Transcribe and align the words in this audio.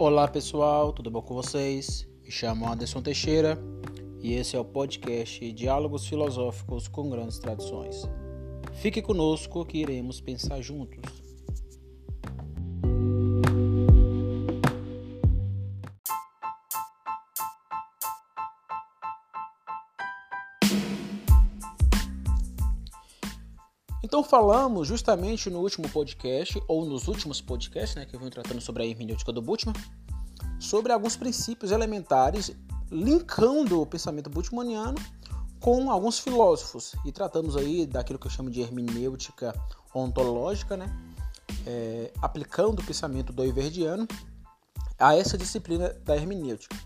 Olá 0.00 0.26
pessoal, 0.26 0.94
tudo 0.94 1.10
bom 1.10 1.20
com 1.20 1.34
vocês? 1.34 2.08
Me 2.24 2.30
chamo 2.30 2.66
Anderson 2.66 3.02
Teixeira 3.02 3.58
e 4.18 4.32
esse 4.32 4.56
é 4.56 4.58
o 4.58 4.64
podcast 4.64 5.52
Diálogos 5.52 6.06
Filosóficos 6.06 6.88
com 6.88 7.10
Grandes 7.10 7.38
Tradições. 7.38 8.08
Fique 8.72 9.02
conosco 9.02 9.62
que 9.62 9.76
iremos 9.76 10.18
pensar 10.18 10.62
juntos. 10.62 11.19
Falamos 24.30 24.86
justamente 24.86 25.50
no 25.50 25.58
último 25.58 25.88
podcast, 25.88 26.62
ou 26.68 26.86
nos 26.86 27.08
últimos 27.08 27.40
podcasts, 27.40 27.96
né, 27.96 28.06
que 28.06 28.14
eu 28.14 28.20
venho 28.20 28.30
tratando 28.30 28.60
sobre 28.60 28.84
a 28.84 28.86
hermenêutica 28.86 29.32
do 29.32 29.42
Bultmann, 29.42 29.74
sobre 30.60 30.92
alguns 30.92 31.16
princípios 31.16 31.72
elementares, 31.72 32.52
linkando 32.92 33.82
o 33.82 33.86
pensamento 33.86 34.30
bultmanniano 34.30 34.94
com 35.58 35.90
alguns 35.90 36.20
filósofos. 36.20 36.94
E 37.04 37.10
tratamos 37.10 37.56
aí 37.56 37.84
daquilo 37.84 38.20
que 38.20 38.28
eu 38.28 38.30
chamo 38.30 38.50
de 38.50 38.60
hermenêutica 38.60 39.52
ontológica, 39.92 40.76
né, 40.76 40.86
é, 41.66 42.12
aplicando 42.22 42.78
o 42.78 42.84
pensamento 42.84 43.32
do 43.32 43.44
Iverdiano 43.44 44.06
a 44.96 45.16
essa 45.16 45.36
disciplina 45.36 45.88
da 46.04 46.14
hermenêutica. 46.14 46.76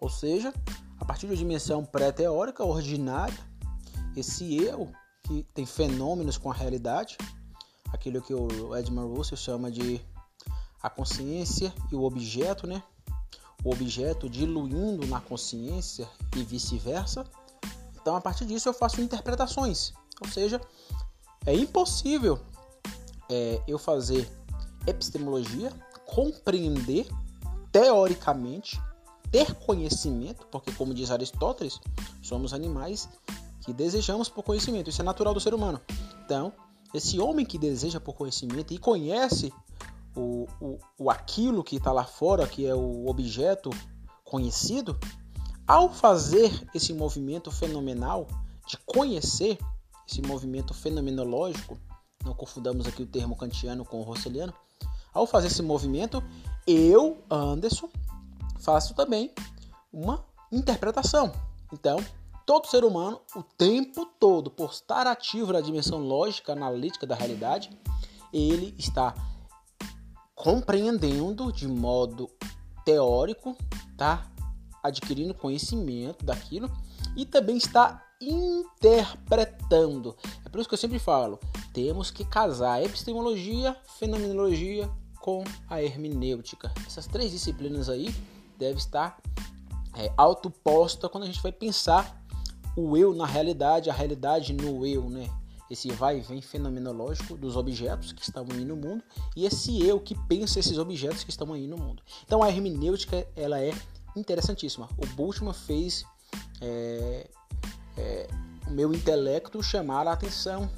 Ou 0.00 0.08
seja, 0.08 0.50
a 0.98 1.04
partir 1.04 1.26
de 1.26 1.32
uma 1.32 1.36
dimensão 1.36 1.84
pré-teórica, 1.84 2.64
ordinária, 2.64 3.38
esse 4.16 4.56
eu 4.56 4.90
que 5.26 5.44
tem 5.54 5.66
fenômenos 5.66 6.38
com 6.38 6.50
a 6.50 6.54
realidade, 6.54 7.18
aquilo 7.92 8.22
que 8.22 8.32
o 8.32 8.76
Edmund 8.76 9.16
Russell 9.16 9.36
chama 9.36 9.70
de 9.70 10.00
a 10.82 10.88
consciência 10.88 11.74
e 11.90 11.96
o 11.96 12.04
objeto, 12.04 12.66
né? 12.66 12.82
O 13.64 13.72
objeto 13.72 14.28
diluindo 14.28 15.06
na 15.06 15.20
consciência 15.20 16.08
e 16.36 16.44
vice-versa. 16.44 17.24
Então, 18.00 18.14
a 18.14 18.20
partir 18.20 18.44
disso, 18.44 18.68
eu 18.68 18.74
faço 18.74 19.00
interpretações. 19.00 19.92
Ou 20.20 20.28
seja, 20.28 20.60
é 21.44 21.54
impossível 21.54 22.38
é, 23.28 23.60
eu 23.66 23.78
fazer 23.78 24.30
epistemologia, 24.86 25.72
compreender 26.06 27.08
teoricamente, 27.72 28.80
ter 29.32 29.52
conhecimento, 29.54 30.46
porque, 30.46 30.70
como 30.72 30.94
diz 30.94 31.10
Aristóteles, 31.10 31.80
somos 32.22 32.54
animais 32.54 33.08
que 33.66 33.72
desejamos 33.72 34.28
por 34.28 34.44
conhecimento. 34.44 34.88
Isso 34.88 35.02
é 35.02 35.04
natural 35.04 35.34
do 35.34 35.40
ser 35.40 35.52
humano. 35.52 35.80
Então, 36.24 36.52
esse 36.94 37.18
homem 37.18 37.44
que 37.44 37.58
deseja 37.58 37.98
por 37.98 38.14
conhecimento 38.14 38.72
e 38.72 38.78
conhece 38.78 39.52
o, 40.14 40.46
o, 40.60 40.78
o 40.96 41.10
aquilo 41.10 41.64
que 41.64 41.74
está 41.74 41.90
lá 41.90 42.04
fora, 42.04 42.46
que 42.46 42.64
é 42.64 42.72
o 42.72 43.08
objeto 43.08 43.70
conhecido, 44.22 44.96
ao 45.66 45.92
fazer 45.92 46.64
esse 46.72 46.92
movimento 46.92 47.50
fenomenal 47.50 48.28
de 48.68 48.78
conhecer, 48.86 49.58
esse 50.08 50.22
movimento 50.22 50.72
fenomenológico, 50.72 51.76
não 52.24 52.34
confundamos 52.34 52.86
aqui 52.86 53.02
o 53.02 53.06
termo 53.06 53.36
kantiano 53.36 53.84
com 53.84 53.98
o 53.98 54.04
rosseliano, 54.04 54.54
ao 55.12 55.26
fazer 55.26 55.48
esse 55.48 55.62
movimento, 55.62 56.22
eu, 56.68 57.18
Anderson, 57.28 57.88
faço 58.60 58.94
também 58.94 59.32
uma 59.92 60.24
interpretação. 60.52 61.32
Então, 61.72 61.98
Todo 62.46 62.68
ser 62.68 62.84
humano, 62.84 63.20
o 63.34 63.42
tempo 63.42 64.06
todo, 64.20 64.52
por 64.52 64.70
estar 64.70 65.04
ativo 65.04 65.52
na 65.52 65.60
dimensão 65.60 65.98
lógica, 65.98 66.52
analítica 66.52 67.04
da 67.04 67.16
realidade, 67.16 67.76
ele 68.32 68.72
está 68.78 69.12
compreendendo 70.32 71.52
de 71.52 71.66
modo 71.66 72.30
teórico, 72.84 73.56
tá? 73.96 74.30
Adquirindo 74.80 75.34
conhecimento 75.34 76.24
daquilo 76.24 76.70
e 77.16 77.26
também 77.26 77.56
está 77.56 78.06
interpretando. 78.20 80.16
É 80.44 80.48
por 80.48 80.60
isso 80.60 80.68
que 80.68 80.74
eu 80.74 80.78
sempre 80.78 81.00
falo, 81.00 81.40
temos 81.72 82.12
que 82.12 82.24
casar 82.24 82.74
a 82.74 82.82
epistemologia, 82.84 83.76
fenomenologia 83.98 84.88
com 85.20 85.42
a 85.68 85.82
hermenêutica. 85.82 86.72
Essas 86.86 87.08
três 87.08 87.32
disciplinas 87.32 87.88
aí 87.88 88.14
devem 88.56 88.78
estar 88.78 89.20
é, 89.96 90.12
autoposta 90.16 91.08
quando 91.08 91.24
a 91.24 91.26
gente 91.26 91.42
vai 91.42 91.50
pensar 91.50 92.24
o 92.76 92.96
eu 92.96 93.14
na 93.14 93.26
realidade, 93.26 93.90
a 93.90 93.92
realidade 93.92 94.52
no 94.52 94.86
eu, 94.86 95.08
né? 95.08 95.28
Esse 95.68 95.90
vai 95.90 96.18
e 96.18 96.20
vem 96.20 96.40
fenomenológico 96.40 97.36
dos 97.36 97.56
objetos 97.56 98.12
que 98.12 98.22
estão 98.22 98.46
aí 98.52 98.64
no 98.64 98.76
mundo 98.76 99.02
e 99.34 99.44
esse 99.44 99.82
eu 99.84 99.98
que 99.98 100.14
pensa 100.28 100.60
esses 100.60 100.78
objetos 100.78 101.24
que 101.24 101.30
estão 101.30 101.52
aí 101.52 101.66
no 101.66 101.76
mundo. 101.76 102.02
Então 102.24 102.40
a 102.40 102.48
hermenêutica 102.48 103.26
ela 103.34 103.60
é 103.60 103.72
interessantíssima. 104.14 104.88
O 104.96 105.06
Bultmann 105.14 105.52
fez 105.52 106.04
é, 106.60 107.28
é, 107.96 108.28
o 108.66 108.70
meu 108.70 108.92
intelecto 108.92 109.60
chamar 109.62 110.06
a 110.06 110.12
atenção 110.12 110.70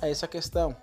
a 0.00 0.08
essa 0.08 0.28
questão. 0.28 0.76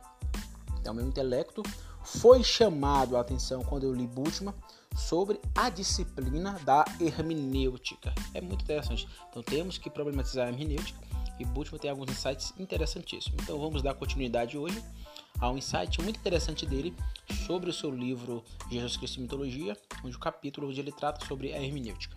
Então, 0.79 0.93
meu 0.93 1.07
intelecto 1.07 1.63
foi 2.03 2.43
chamado 2.43 3.17
a 3.17 3.21
atenção 3.21 3.63
quando 3.63 3.83
eu 3.83 3.93
li 3.93 4.05
Bultmann 4.05 4.53
sobre 4.95 5.39
a 5.53 5.69
disciplina 5.69 6.53
da 6.63 6.85
hermenêutica. 6.99 8.13
É 8.33 8.41
muito 8.41 8.63
interessante. 8.63 9.07
Então 9.29 9.43
temos 9.43 9.77
que 9.77 9.89
problematizar 9.89 10.47
a 10.47 10.49
hermenêutica 10.49 10.99
e 11.39 11.45
Bultmann 11.45 11.79
tem 11.79 11.91
alguns 11.91 12.09
insights 12.09 12.53
interessantíssimos. 12.57 13.43
Então 13.43 13.59
vamos 13.59 13.81
dar 13.81 13.93
continuidade 13.93 14.57
hoje 14.57 14.81
a 15.39 15.49
um 15.49 15.57
insight 15.57 16.01
muito 16.01 16.17
interessante 16.17 16.65
dele 16.65 16.95
sobre 17.45 17.69
o 17.69 17.73
seu 17.73 17.91
livro 17.91 18.43
Jesus 18.69 18.95
Cristo 18.95 19.17
e 19.17 19.21
Mitologia, 19.21 19.77
onde 20.03 20.15
o 20.15 20.19
capítulo 20.19 20.69
onde 20.69 20.79
ele 20.79 20.91
trata 20.91 21.25
sobre 21.25 21.53
a 21.53 21.61
hermenêutica. 21.61 22.15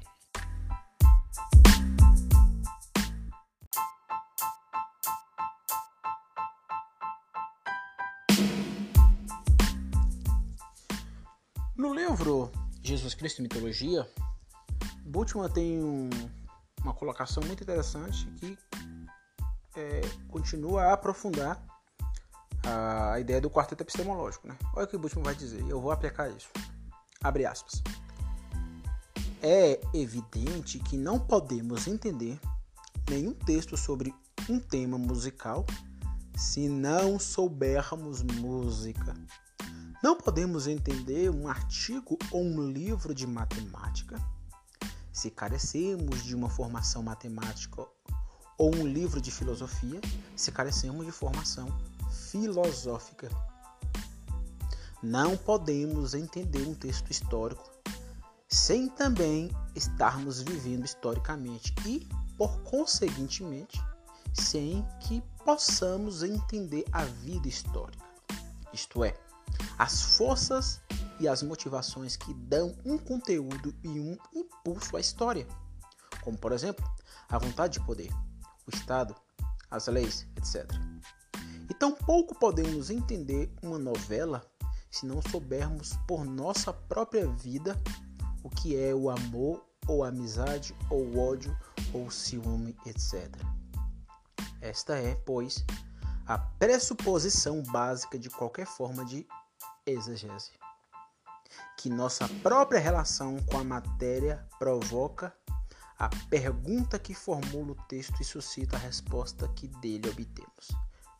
No 11.77 11.95
livro 11.95 12.51
Jesus 12.83 13.15
Cristo 13.15 13.41
e 13.41 13.43
Mitologia, 13.43 14.09
Bultmann 15.05 15.49
tem 15.49 15.83
um, 15.83 16.11
uma 16.83 16.95
colocação 16.95 17.43
muito 17.45 17.63
interessante 17.63 18.27
que 18.37 18.59
é, 19.77 20.01
continua 20.29 20.85
a 20.85 20.93
aprofundar 20.93 21.63
a, 22.65 23.13
a, 23.13 23.21
ideia 23.21 23.41
do 23.41 23.51
quarteto 23.51 23.83
epistemológico. 23.83 24.47
Né? 24.47 24.57
Olha 24.75 24.85
o 24.85 24.89
que 24.89 24.99
Bultmann 24.99 25.25
vai 25.25 25.35
dizer, 25.35 25.65
eu 25.69 25.81
vou 25.81 25.91
aplicar 25.91 26.29
isso. 26.31 26.49
Abre 27.23 27.47
aspas. 27.47 27.83
É 29.43 29.81
evidente 29.95 30.79
que 30.81 30.97
não 30.97 31.19
podemos 31.19 31.87
entender 31.87 32.39
nenhum 33.09 33.33
texto 33.33 33.77
sobre 33.77 34.15
um 34.49 34.59
tema 34.59 34.99
musical 34.99 35.65
se 36.37 36.69
não 36.69 37.19
soubermos 37.19 38.23
música. 38.23 39.15
Não 40.01 40.17
podemos 40.17 40.69
entender 40.69 41.29
um 41.29 41.49
artigo 41.49 42.17
ou 42.31 42.41
um 42.41 42.71
livro 42.71 43.13
de 43.13 43.27
matemática 43.27 44.17
se 45.13 45.29
carecemos 45.29 46.23
de 46.23 46.37
uma 46.37 46.49
formação 46.49 47.03
matemática 47.03 47.85
ou 48.57 48.73
um 48.77 48.87
livro 48.87 49.21
de 49.21 49.33
filosofia 49.33 50.01
se 50.37 50.53
carecemos 50.53 51.05
de 51.05 51.11
formação 51.11 51.67
filosófica. 52.31 53.29
Não 55.03 55.37
podemos 55.37 56.15
entender 56.15 56.63
um 56.63 56.75
texto 56.75 57.11
histórico 57.11 57.69
sem 58.49 58.89
também 58.89 59.51
estarmos 59.75 60.41
vivendo 60.41 60.85
historicamente 60.85 61.75
e, 61.85 62.09
por 62.37 62.61
conseguintemente, 62.61 63.83
sem 64.33 64.87
que 65.01 65.21
possamos 65.45 66.23
entender 66.23 66.85
a 66.93 67.05
vida 67.05 67.49
histórica. 67.49 68.07
Isto 68.73 69.03
é, 69.03 69.15
as 69.79 70.17
forças 70.17 70.81
e 71.21 71.29
as 71.29 71.43
motivações 71.43 72.17
que 72.17 72.35
dão 72.35 72.77
um 72.85 72.99
conteúdo 72.99 73.75
e 73.83 73.89
um 73.89 74.17
impulso 74.35 74.97
à 74.97 75.01
história, 75.01 75.47
como 76.23 76.37
por 76.37 76.53
exemplo 76.53 76.85
a 77.29 77.39
vontade 77.39 77.79
de 77.79 77.87
poder, 77.87 78.13
o 78.67 78.75
Estado, 78.75 79.15
as 79.71 79.87
leis, 79.87 80.27
etc. 80.37 80.69
E 81.71 81.75
tampouco 81.75 82.35
podemos 82.39 82.91
entender 82.91 83.53
uma 83.63 83.79
novela 83.79 84.45
se 84.91 85.07
não 85.07 85.21
soubermos 85.23 85.93
por 86.07 86.25
nossa 86.25 86.73
própria 86.73 87.27
vida 87.29 87.81
o 88.43 88.49
que 88.51 88.77
é 88.77 88.95
o 88.95 89.11
amor 89.11 89.65
ou 89.87 90.03
amizade 90.03 90.75
ou 90.91 91.19
ódio 91.19 91.57
ou 91.93 92.11
ciúme, 92.11 92.77
etc. 92.87 93.31
Esta 94.61 94.97
é, 94.97 95.15
pois, 95.15 95.65
a 96.27 96.39
pressuposição 96.39 97.63
básica 97.63 98.19
de 98.19 98.29
qualquer 98.29 98.67
forma 98.67 99.05
de 99.05 99.27
exegese. 99.91 100.53
Que 101.77 101.89
nossa 101.89 102.29
própria 102.43 102.81
relação 102.81 103.39
com 103.45 103.59
a 103.59 103.65
matéria 103.65 104.47
provoca 104.59 105.35
a 105.99 106.09
pergunta 106.31 106.99
que 106.99 107.13
formula 107.13 107.73
o 107.73 107.87
texto 107.87 108.21
e 108.21 108.25
suscita 108.25 108.77
a 108.77 108.81
resposta 108.81 109.49
que 109.49 109.67
dele 109.67 110.09
obtemos. 110.09 110.69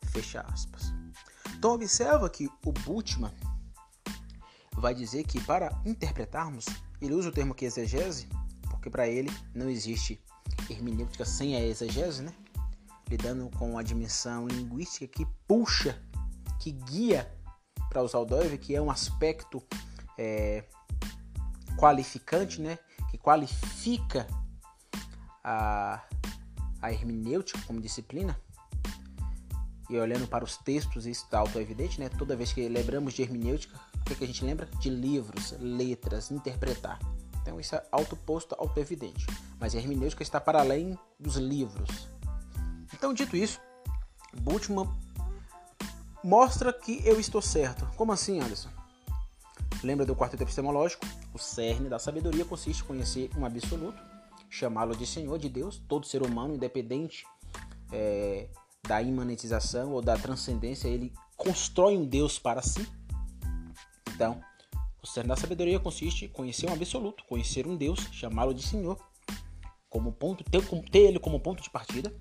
Fecha 0.05 0.41
aspas. 0.41 0.93
Então 1.55 1.71
observa 1.71 2.29
que 2.29 2.49
o 2.65 2.71
Bultmann 2.71 3.33
vai 4.75 4.95
dizer 4.95 5.25
que 5.25 5.41
para 5.41 5.77
interpretarmos, 5.85 6.65
ele 7.01 7.13
usa 7.13 7.29
o 7.29 7.31
termo 7.31 7.51
aqui 7.51 7.65
exegese, 7.65 8.29
porque 8.69 8.89
para 8.89 9.07
ele 9.07 9.29
não 9.53 9.69
existe 9.69 10.23
hermenêutica 10.69 11.25
sem 11.25 11.55
a 11.55 11.61
exegese, 11.61 12.23
né? 12.23 12.33
Lidando 13.09 13.49
com 13.57 13.77
a 13.77 13.83
dimensão 13.83 14.47
linguística 14.47 15.07
que 15.07 15.25
puxa, 15.47 16.01
que 16.59 16.71
guia 16.71 17.29
para 17.89 18.03
usar 18.03 18.19
o 18.19 18.25
Doive, 18.25 18.57
que 18.57 18.75
é 18.75 18.81
um 18.81 18.91
aspecto 18.91 19.61
é, 20.17 20.63
qualificante, 21.77 22.61
né? 22.61 22.77
Que 23.09 23.17
qualifica 23.17 24.27
a, 25.43 26.01
a 26.81 26.91
hermenêutica 26.91 27.59
como 27.65 27.81
disciplina. 27.81 28.39
E 29.89 29.97
olhando 29.97 30.27
para 30.27 30.43
os 30.43 30.55
textos, 30.57 31.07
isso 31.07 31.23
está 31.23 31.39
auto-evidente, 31.39 31.99
né? 31.99 32.09
Toda 32.09 32.35
vez 32.35 32.53
que 32.53 32.67
lembramos 32.69 33.13
de 33.13 33.23
hermenêutica, 33.23 33.79
o 33.95 34.03
que, 34.03 34.15
que 34.15 34.23
a 34.23 34.27
gente 34.27 34.45
lembra? 34.45 34.67
De 34.79 34.89
livros, 34.89 35.55
letras, 35.59 36.29
interpretar. 36.29 36.99
Então 37.41 37.59
isso 37.59 37.75
é 37.75 37.83
autoposto, 37.91 38.55
auto-evidente. 38.59 39.25
Mas 39.59 39.73
a 39.73 39.79
hermenêutica 39.79 40.21
está 40.21 40.39
para 40.39 40.59
além 40.59 40.97
dos 41.19 41.37
livros. 41.37 42.07
Então, 42.93 43.13
dito 43.13 43.35
isso, 43.35 43.59
Bultmann 44.41 44.87
mostra 46.23 46.73
que 46.73 47.01
eu 47.05 47.19
estou 47.19 47.41
certo. 47.41 47.87
Como 47.95 48.11
assim, 48.11 48.39
Anderson? 48.39 48.69
Lembra 49.83 50.05
do 50.05 50.15
quarteto 50.15 50.43
epistemológico? 50.43 51.05
O 51.33 51.37
cerne 51.37 51.89
da 51.89 51.99
sabedoria 51.99 52.43
consiste 52.43 52.83
em 52.83 52.85
conhecer 52.85 53.29
um 53.37 53.45
absoluto, 53.45 54.01
chamá-lo 54.49 54.95
de 54.95 55.05
Senhor, 55.05 55.37
de 55.37 55.47
Deus, 55.47 55.81
todo 55.87 56.05
ser 56.05 56.21
humano, 56.21 56.55
independente 56.55 57.25
é, 57.91 58.49
da 58.87 59.01
imanentização 59.01 59.91
ou 59.91 60.01
da 60.01 60.17
transcendência, 60.17 60.87
ele 60.87 61.13
constrói 61.37 61.97
um 61.97 62.05
Deus 62.05 62.37
para 62.37 62.61
si. 62.61 62.87
Então, 64.13 64.41
o 65.01 65.07
cerne 65.07 65.29
da 65.29 65.35
sabedoria 65.35 65.79
consiste 65.79 66.25
em 66.25 66.29
conhecer 66.29 66.69
um 66.69 66.73
absoluto, 66.73 67.23
conhecer 67.25 67.65
um 67.65 67.77
Deus, 67.77 67.99
chamá-lo 68.11 68.53
de 68.53 68.63
Senhor, 68.63 68.99
como 69.89 70.11
ponto, 70.11 70.43
ter, 70.43 70.61
ter 70.91 70.99
ele 70.99 71.19
como 71.19 71.39
ponto 71.39 71.63
de 71.63 71.69
partida, 71.69 72.13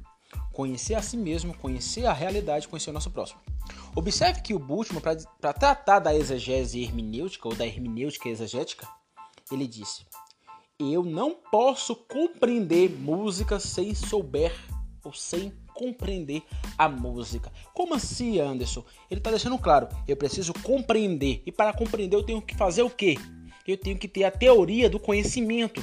conhecer 0.53 0.95
a 0.95 1.03
si 1.03 1.17
mesmo, 1.17 1.57
conhecer 1.57 2.07
a 2.07 2.13
realidade, 2.13 2.69
conhecer 2.69 2.91
o 2.91 2.93
nosso 2.93 3.11
próximo. 3.11 3.41
Observe 3.95 4.41
que 4.41 4.55
o 4.55 4.59
Bultmann, 4.59 5.03
para 5.41 5.53
tratar 5.53 5.99
da 5.99 6.15
exegese 6.15 6.83
hermenêutica 6.83 7.49
ou 7.49 7.55
da 7.55 7.67
hermenêutica 7.67 8.29
exegética, 8.29 8.89
ele 9.51 9.67
disse: 9.67 10.07
Eu 10.79 11.03
não 11.03 11.35
posso 11.51 11.95
compreender 11.95 12.91
música 12.91 13.59
sem 13.59 13.95
souber 13.95 14.53
ou 15.05 15.13
sem 15.13 15.53
compreender 15.75 16.43
a 16.77 16.89
música. 16.89 17.53
Como 17.73 17.95
assim, 17.95 18.41
Anderson? 18.41 18.85
Ele 19.11 19.21
está 19.21 19.31
deixando 19.31 19.59
claro, 19.59 19.89
eu 20.07 20.17
preciso 20.17 20.53
compreender. 20.63 21.43
E 21.47 21.53
para 21.53 21.73
compreender 21.73 22.17
eu 22.17 22.23
tenho 22.23 22.43
que 22.43 22.57
fazer 22.57 22.83
o 22.83 22.91
quê? 22.91 23.17
Eu 23.67 23.77
tenho 23.77 23.99
que 23.99 24.09
ter 24.09 24.25
a 24.25 24.31
teoria 24.31 24.89
do 24.89 24.99
conhecimento. 24.99 25.83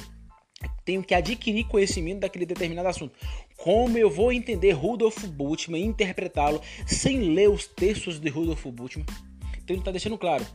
Tenho 0.84 1.02
que 1.02 1.14
adquirir 1.14 1.66
conhecimento 1.66 2.20
daquele 2.20 2.46
determinado 2.46 2.88
assunto. 2.88 3.16
Como 3.56 3.96
eu 3.96 4.10
vou 4.10 4.32
entender 4.32 4.72
Rudolf 4.72 5.24
Bultmann 5.24 5.80
e 5.80 5.86
interpretá-lo 5.86 6.60
sem 6.86 7.34
ler 7.34 7.50
os 7.50 7.66
textos 7.66 8.20
de 8.20 8.28
Rudolf 8.28 8.64
Bultmann? 8.66 9.06
Então 9.58 9.74
ele 9.74 9.80
está 9.80 9.90
deixando 9.90 10.18
claro. 10.18 10.46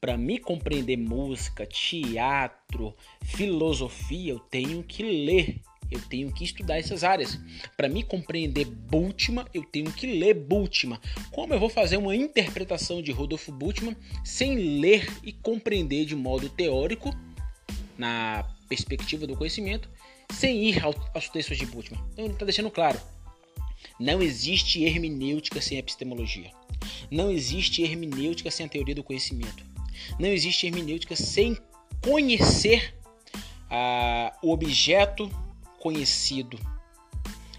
Para 0.00 0.16
me 0.16 0.38
compreender 0.38 0.96
música, 0.96 1.66
teatro, 1.66 2.94
filosofia, 3.22 4.32
eu 4.32 4.38
tenho 4.38 4.82
que 4.82 5.02
ler 5.02 5.60
eu 5.90 6.00
tenho 6.00 6.32
que 6.32 6.44
estudar 6.44 6.78
essas 6.78 7.02
áreas. 7.02 7.38
Para 7.76 7.88
me 7.88 8.02
compreender 8.02 8.64
Bultmann, 8.64 9.46
eu 9.52 9.64
tenho 9.64 9.90
que 9.90 10.06
ler 10.06 10.34
Bultmann. 10.34 11.00
Como 11.32 11.52
eu 11.52 11.58
vou 11.58 11.68
fazer 11.68 11.96
uma 11.96 12.14
interpretação 12.14 13.02
de 13.02 13.10
Rodolfo 13.10 13.50
Bultmann 13.50 13.96
sem 14.24 14.80
ler 14.80 15.10
e 15.24 15.32
compreender 15.32 16.04
de 16.04 16.14
modo 16.14 16.48
teórico, 16.48 17.14
na 17.98 18.46
perspectiva 18.70 19.26
do 19.26 19.36
conhecimento, 19.36 19.90
sem 20.32 20.64
ir 20.64 20.82
aos 21.12 21.28
textos 21.28 21.58
de 21.58 21.66
Bultmann? 21.66 22.00
Então 22.12 22.24
ele 22.24 22.34
está 22.34 22.44
deixando 22.44 22.70
claro. 22.70 22.98
Não 23.98 24.22
existe 24.22 24.82
hermenêutica 24.84 25.60
sem 25.60 25.76
epistemologia. 25.76 26.52
Não 27.10 27.30
existe 27.30 27.82
hermenêutica 27.82 28.50
sem 28.50 28.64
a 28.64 28.68
teoria 28.68 28.94
do 28.94 29.02
conhecimento. 29.02 29.64
Não 30.18 30.28
existe 30.28 30.66
hermenêutica 30.66 31.16
sem 31.16 31.58
conhecer 32.02 32.94
ah, 33.68 34.32
o 34.42 34.52
objeto 34.52 35.30
conhecido. 35.80 36.58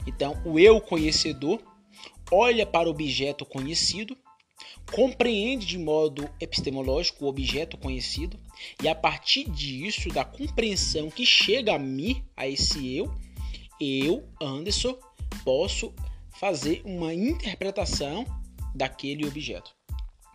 Então, 0.07 0.41
o 0.45 0.57
eu 0.57 0.79
conhecedor 0.79 1.61
olha 2.31 2.65
para 2.65 2.87
o 2.87 2.91
objeto 2.91 3.45
conhecido, 3.45 4.17
compreende 4.91 5.65
de 5.65 5.77
modo 5.77 6.29
epistemológico 6.39 7.25
o 7.25 7.27
objeto 7.27 7.77
conhecido, 7.77 8.39
e 8.81 8.87
a 8.87 8.95
partir 8.95 9.49
disso, 9.49 10.09
da 10.09 10.23
compreensão 10.23 11.09
que 11.09 11.25
chega 11.25 11.75
a 11.75 11.79
mim, 11.79 12.23
a 12.35 12.47
esse 12.47 12.95
eu, 12.95 13.13
eu, 13.79 14.23
Anderson, 14.41 14.97
posso 15.43 15.93
fazer 16.39 16.81
uma 16.85 17.13
interpretação 17.13 18.25
daquele 18.75 19.25
objeto. 19.25 19.75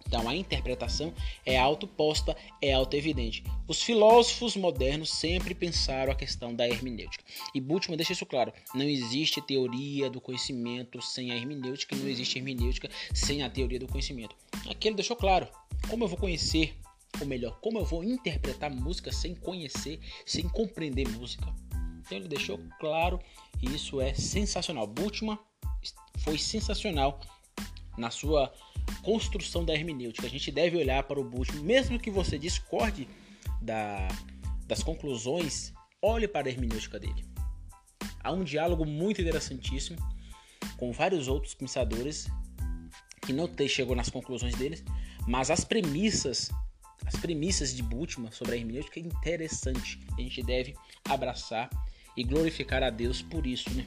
Então 0.06 0.29
a 0.29 0.37
interpretação 0.37 1.12
é 1.44 1.58
autoposta, 1.58 2.37
é 2.62 2.73
autoevidente. 2.73 3.43
Os 3.67 3.82
filósofos 3.82 4.56
modernos 4.56 5.11
sempre 5.11 5.55
pensaram 5.55 6.12
a 6.12 6.14
questão 6.14 6.55
da 6.55 6.67
hermenêutica. 6.67 7.25
E 7.55 7.61
Bultmann 7.61 7.97
deixa 7.97 8.12
isso 8.12 8.26
claro: 8.26 8.53
não 8.75 8.85
existe 8.85 9.41
teoria 9.41 10.08
do 10.08 10.20
conhecimento 10.20 11.03
sem 11.03 11.32
a 11.32 11.37
hermenêutica, 11.37 11.97
não 11.97 12.08
existe 12.08 12.38
hermenêutica 12.38 12.88
sem 13.12 13.43
a 13.43 13.50
teoria 13.50 13.81
do 13.81 13.88
conhecimento. 13.88 14.37
Aqui 14.70 14.88
ele 14.88 14.97
deixou 14.97 15.17
claro: 15.17 15.49
como 15.88 16.05
eu 16.05 16.08
vou 16.08 16.19
conhecer, 16.19 16.76
ou 17.20 17.26
melhor, 17.26 17.58
como 17.61 17.79
eu 17.79 17.85
vou 17.85 18.05
interpretar 18.05 18.70
música 18.70 19.11
sem 19.11 19.35
conhecer, 19.35 19.99
sem 20.25 20.49
compreender 20.49 21.08
música. 21.08 21.53
Então 22.00 22.19
ele 22.19 22.29
deixou 22.29 22.61
claro 22.79 23.19
e 23.61 23.75
isso 23.75 24.00
é 24.00 24.14
sensacional. 24.14 24.87
Bultmann 24.87 25.38
foi 26.19 26.38
sensacional 26.38 27.20
na 27.97 28.11
sua 28.11 28.53
construção 29.02 29.64
da 29.64 29.74
hermenêutica. 29.74 30.26
A 30.26 30.30
gente 30.30 30.50
deve 30.50 30.76
olhar 30.76 31.02
para 31.04 31.20
o 31.20 31.24
Bultmann, 31.24 31.62
mesmo 31.62 31.98
que 31.98 32.10
você 32.10 32.38
discorde 32.38 33.08
da, 33.60 34.08
das 34.66 34.82
conclusões, 34.82 35.72
olhe 36.02 36.26
para 36.26 36.48
a 36.48 36.50
hermenêutica 36.50 36.98
dele. 36.98 37.24
Há 38.22 38.32
um 38.32 38.44
diálogo 38.44 38.84
muito 38.84 39.20
interessantíssimo 39.20 39.98
com 40.76 40.92
vários 40.92 41.28
outros 41.28 41.54
pensadores 41.54 42.26
que 43.22 43.32
não 43.32 43.48
chegou 43.68 43.96
nas 43.96 44.10
conclusões 44.10 44.54
deles, 44.54 44.84
mas 45.26 45.50
as 45.50 45.64
premissas, 45.64 46.50
as 47.05 47.16
premissas 47.16 47.74
de 47.74 47.82
Bultmann 47.82 48.31
sobre 48.31 48.55
a 48.55 48.56
hermenêutica 48.56 49.00
é 49.00 49.02
interessante. 49.02 50.00
A 50.16 50.20
gente 50.20 50.43
deve 50.43 50.74
abraçar 51.08 51.69
e 52.16 52.22
glorificar 52.22 52.82
a 52.82 52.90
Deus 52.90 53.22
por 53.22 53.46
isso, 53.46 53.69
né? 53.70 53.86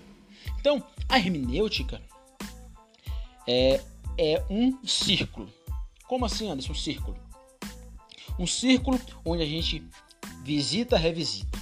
Então, 0.60 0.84
a 1.08 1.18
hermenêutica 1.18 2.02
é 3.48 3.82
é 4.20 4.46
um 4.50 4.86
círculo. 4.86 5.50
Como 6.08 6.26
assim, 6.26 6.50
Anderson? 6.50 6.74
Um 6.74 6.76
círculo. 6.76 7.18
Um 8.38 8.46
círculo 8.46 9.00
onde 9.24 9.44
a 9.44 9.46
gente 9.46 9.82
visita, 10.44 10.98
revisita. 10.98 11.58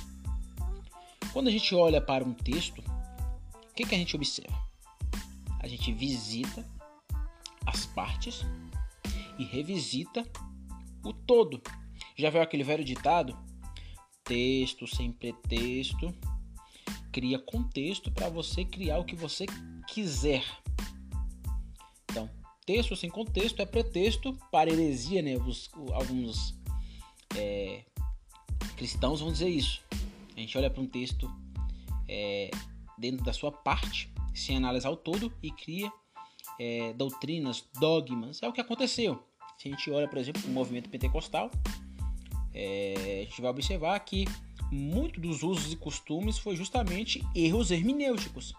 Quando 1.31 1.49
a 1.49 1.51
gente 1.51 1.75
olha 1.75 2.01
para 2.01 2.23
um 2.23 2.33
texto, 2.33 2.79
o 3.69 3.73
que, 3.75 3.85
que 3.85 3.93
a 3.93 3.97
gente 3.97 4.15
observa? 4.15 4.57
A 5.59 5.67
gente 5.67 5.93
visita 5.93 6.65
as 7.65 7.85
partes 7.85 8.43
e 9.37 9.43
revisita 9.43 10.25
o 11.03 11.13
todo. 11.13 11.61
Já 12.15 12.31
viu 12.31 12.41
aquele 12.41 12.63
velho 12.63 12.83
ditado? 12.83 13.37
Texto 14.23 14.87
sem 14.87 15.11
pretexto 15.11 16.11
cria 17.17 17.39
contexto 17.39 18.11
para 18.11 18.29
você 18.29 18.63
criar 18.63 18.99
o 18.99 19.03
que 19.03 19.15
você 19.15 19.47
quiser. 19.87 20.43
Texto 22.67 22.97
sem 22.97 23.09
contexto 23.09 23.61
é 23.61 23.65
pretexto 23.65 24.37
para 24.51 24.69
heresia, 24.69 25.21
né? 25.21 25.37
Os, 25.37 25.69
alguns 25.93 26.53
é, 27.33 27.85
cristãos 28.75 29.21
vão 29.21 29.31
dizer 29.31 29.47
isso. 29.47 29.81
A 30.35 30.39
gente 30.39 30.57
olha 30.57 30.69
para 30.69 30.81
um 30.81 30.85
texto 30.85 31.33
é, 32.09 32.51
dentro 32.97 33.23
da 33.23 33.31
sua 33.31 33.53
parte, 33.53 34.11
sem 34.35 34.57
analisar 34.57 34.89
o 34.89 34.97
todo, 34.97 35.31
e 35.41 35.49
cria 35.49 35.89
é, 36.59 36.91
doutrinas, 36.91 37.63
dogmas. 37.79 38.43
É 38.43 38.49
o 38.49 38.51
que 38.51 38.59
aconteceu. 38.59 39.23
Se 39.57 39.69
a 39.69 39.71
gente 39.71 39.89
olha, 39.89 40.09
por 40.09 40.17
exemplo, 40.17 40.41
o 40.45 40.49
movimento 40.49 40.89
pentecostal, 40.89 41.49
é, 42.53 43.21
a 43.21 43.29
gente 43.29 43.41
vai 43.41 43.49
observar 43.49 43.97
que 44.01 44.25
muito 44.69 45.21
dos 45.21 45.41
usos 45.41 45.71
e 45.71 45.77
costumes 45.77 46.37
foi 46.37 46.57
justamente 46.57 47.23
erros 47.33 47.71
hermenêuticos. 47.71 48.53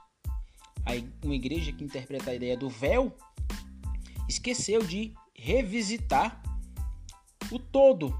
Aí, 0.87 1.07
uma 1.23 1.35
igreja 1.35 1.75
que 1.75 1.85
interpreta 1.85 2.31
a 2.31 2.35
ideia 2.35 2.57
do 2.57 2.71
véu 2.71 3.15
esqueceu 4.29 4.83
de 4.83 5.15
revisitar 5.35 6.43
o 7.51 7.59
todo. 7.59 8.19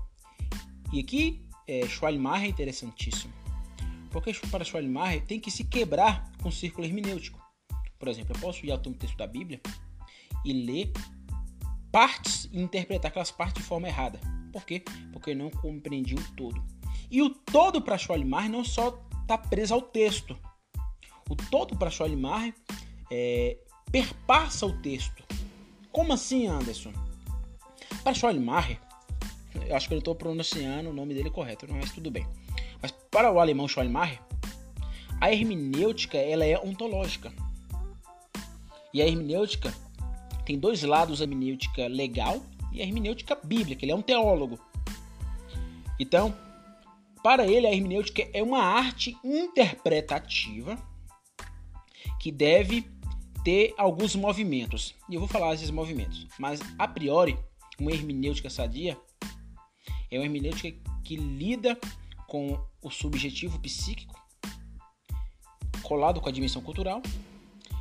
E 0.93 1.01
aqui 1.01 1.45
é, 1.67 1.81
é 1.81 2.47
interessantíssimo. 2.47 3.33
Porque 4.11 4.33
para 4.51 4.65
Schwalmacher 4.65 5.25
tem 5.27 5.39
que 5.39 5.51
se 5.51 5.65
quebrar 5.65 6.33
com 6.43 6.49
o 6.49 6.53
círculo 6.53 6.87
hermenêutico. 6.87 7.39
Por 7.99 8.09
exemplo, 8.09 8.35
eu 8.35 8.41
posso 8.41 8.65
ir 8.65 8.71
ao 8.71 8.79
texto 8.79 9.17
da 9.17 9.27
Bíblia 9.27 9.61
e 10.45 10.53
ler 10.53 10.93
partes 11.93 12.49
e 12.51 12.61
interpretar 12.61 13.11
aquelas 13.11 13.31
partes 13.31 13.63
de 13.63 13.69
forma 13.69 13.89
errada. 13.89 14.21
Por 14.53 14.65
quê? 14.65 14.83
Porque 15.13 15.35
não 15.35 15.51
compreendi 15.51 16.15
o 16.15 16.33
todo. 16.35 16.65
E 17.11 17.21
o 17.21 17.31
todo 17.31 17.83
para 17.83 17.99
Scholimar 17.99 18.49
não 18.49 18.65
só 18.65 19.03
está 19.23 19.37
preso 19.37 19.75
ao 19.75 19.83
texto. 19.83 20.39
O 21.29 21.37
todo 21.37 21.77
para 21.77 21.91
Scholimar 21.91 22.55
é, 23.11 23.59
perpassa 23.91 24.65
o 24.65 24.81
texto. 24.81 25.28
Como 25.99 26.13
assim, 26.13 26.47
Anderson? 26.47 26.93
Para 28.05 28.15
Scholimar, 28.15 28.81
eu 29.67 29.75
acho 29.75 29.89
que 29.89 29.95
eu 29.95 29.99
estou 29.99 30.15
pronunciando 30.15 30.91
o 30.91 30.93
nome 30.93 31.13
dele 31.13 31.29
correto, 31.29 31.67
mas 31.69 31.91
tudo 31.91 32.09
bem. 32.09 32.25
Mas 32.81 32.93
para 33.11 33.33
o 33.33 33.41
alemão 33.41 33.67
Scholimar, 33.67 34.25
a 35.21 35.33
hermenêutica 35.33 36.17
ela 36.17 36.45
é 36.45 36.57
ontológica. 36.57 37.33
E 38.95 39.03
a 39.03 39.09
hermenêutica 39.09 39.75
tem 40.47 40.57
dois 40.57 40.85
lados, 40.85 41.21
a 41.21 41.25
hermenêutica 41.25 41.89
legal 41.89 42.41
e 42.73 42.81
a 42.81 42.85
hermenêutica 42.85 43.35
bíblica. 43.35 43.85
Ele 43.85 43.91
é 43.91 43.97
um 43.97 44.01
teólogo. 44.01 44.57
Então, 45.99 46.33
para 47.25 47.45
ele, 47.45 47.67
a 47.67 47.73
hermenêutica 47.73 48.25
é 48.33 48.41
uma 48.41 48.63
arte 48.63 49.17
interpretativa 49.25 50.79
que 52.21 52.31
deve 52.31 52.89
ter 53.45 53.75
alguns 53.77 54.15
movimentos. 54.15 54.95
E 55.09 55.15
eu 55.15 55.21
vou 55.21 55.29
falar 55.29 55.55
esses 55.55 55.71
movimentos. 55.71 56.27
Mas, 56.39 56.61
a 56.79 56.87
priori, 56.87 57.39
uma 57.79 57.93
hermenêutica 57.93 58.51
sadia 58.51 58.99
é 60.11 60.19
uma 60.19 60.25
hermenêutica 60.25 60.79
que 61.05 61.17
lida 61.17 61.79
com 62.27 62.59
o 62.83 62.91
subjetivo 62.91 63.59
psíquico 63.59 64.19
colado 65.83 66.21
com 66.21 66.29
a 66.29 66.33
dimensão 66.33 66.61
cultural 66.61 67.01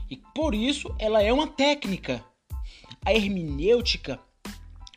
e 0.09 0.15
por 0.33 0.55
isso 0.55 0.95
ela 0.97 1.21
é 1.21 1.33
uma 1.33 1.47
técnica. 1.47 2.23
A 3.05 3.13
hermenêutica 3.13 4.19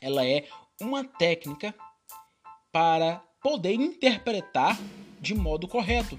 ela 0.01 0.25
é 0.25 0.47
uma 0.81 1.05
técnica 1.05 1.75
para 2.73 3.23
poder 3.43 3.75
interpretar 3.75 4.79
de 5.21 5.35
modo 5.35 5.67
correto. 5.67 6.19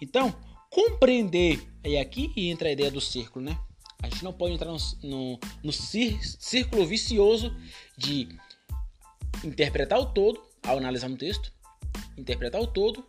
Então, 0.00 0.34
compreender, 0.70 1.68
e 1.84 1.98
aqui 1.98 2.32
entra 2.36 2.68
a 2.68 2.72
ideia 2.72 2.90
do 2.90 3.00
círculo, 3.00 3.44
né? 3.44 3.58
A 4.02 4.08
gente 4.08 4.24
não 4.24 4.32
pode 4.32 4.54
entrar 4.54 4.70
no, 4.70 4.78
no, 5.02 5.38
no 5.62 5.72
círculo 5.72 6.86
vicioso 6.86 7.54
de 7.98 8.28
interpretar 9.44 9.98
o 9.98 10.06
todo 10.06 10.40
ao 10.62 10.78
analisar 10.78 11.08
um 11.08 11.16
texto, 11.16 11.52
interpretar 12.16 12.60
o 12.60 12.66
todo, 12.66 13.04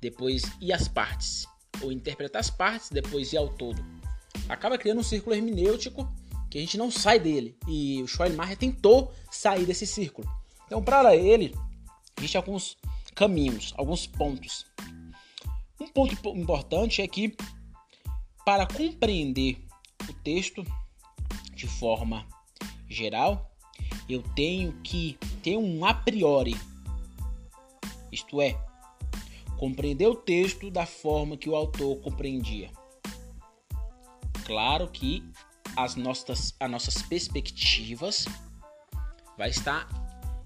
depois 0.00 0.42
ir 0.60 0.72
às 0.72 0.88
partes, 0.88 1.46
ou 1.80 1.90
interpretar 1.90 2.40
as 2.40 2.50
partes, 2.50 2.90
depois 2.90 3.32
ir 3.32 3.38
ao 3.38 3.48
todo. 3.48 3.82
Acaba 4.48 4.76
criando 4.76 5.00
um 5.00 5.04
círculo 5.04 5.34
hermenêutico 5.36 6.10
que 6.50 6.58
a 6.58 6.60
gente 6.60 6.78
não 6.78 6.90
sai 6.90 7.18
dele. 7.18 7.56
E 7.66 8.02
o 8.02 8.06
Schoenmacher 8.06 8.56
tentou 8.56 9.12
sair 9.30 9.64
desse 9.66 9.86
círculo. 9.86 10.28
Então, 10.66 10.82
para 10.82 11.14
ele, 11.14 11.54
existem 12.18 12.38
alguns 12.38 12.76
caminhos, 13.14 13.74
alguns 13.76 14.06
pontos. 14.06 14.66
Ponto 15.98 16.28
importante 16.28 17.02
é 17.02 17.08
que, 17.08 17.36
para 18.44 18.68
compreender 18.68 19.58
o 20.08 20.12
texto 20.12 20.64
de 21.56 21.66
forma 21.66 22.24
geral, 22.88 23.50
eu 24.08 24.22
tenho 24.36 24.74
que 24.84 25.18
ter 25.42 25.56
um 25.56 25.84
a 25.84 25.92
priori. 25.92 26.56
Isto 28.12 28.40
é, 28.40 28.56
compreender 29.58 30.06
o 30.06 30.14
texto 30.14 30.70
da 30.70 30.86
forma 30.86 31.36
que 31.36 31.50
o 31.50 31.56
autor 31.56 31.96
compreendia. 31.96 32.70
Claro 34.46 34.86
que 34.86 35.28
as 35.76 35.96
nossas, 35.96 36.54
as 36.60 36.70
nossas 36.70 37.02
perspectivas 37.02 38.24
vai 39.36 39.50
estar 39.50 39.88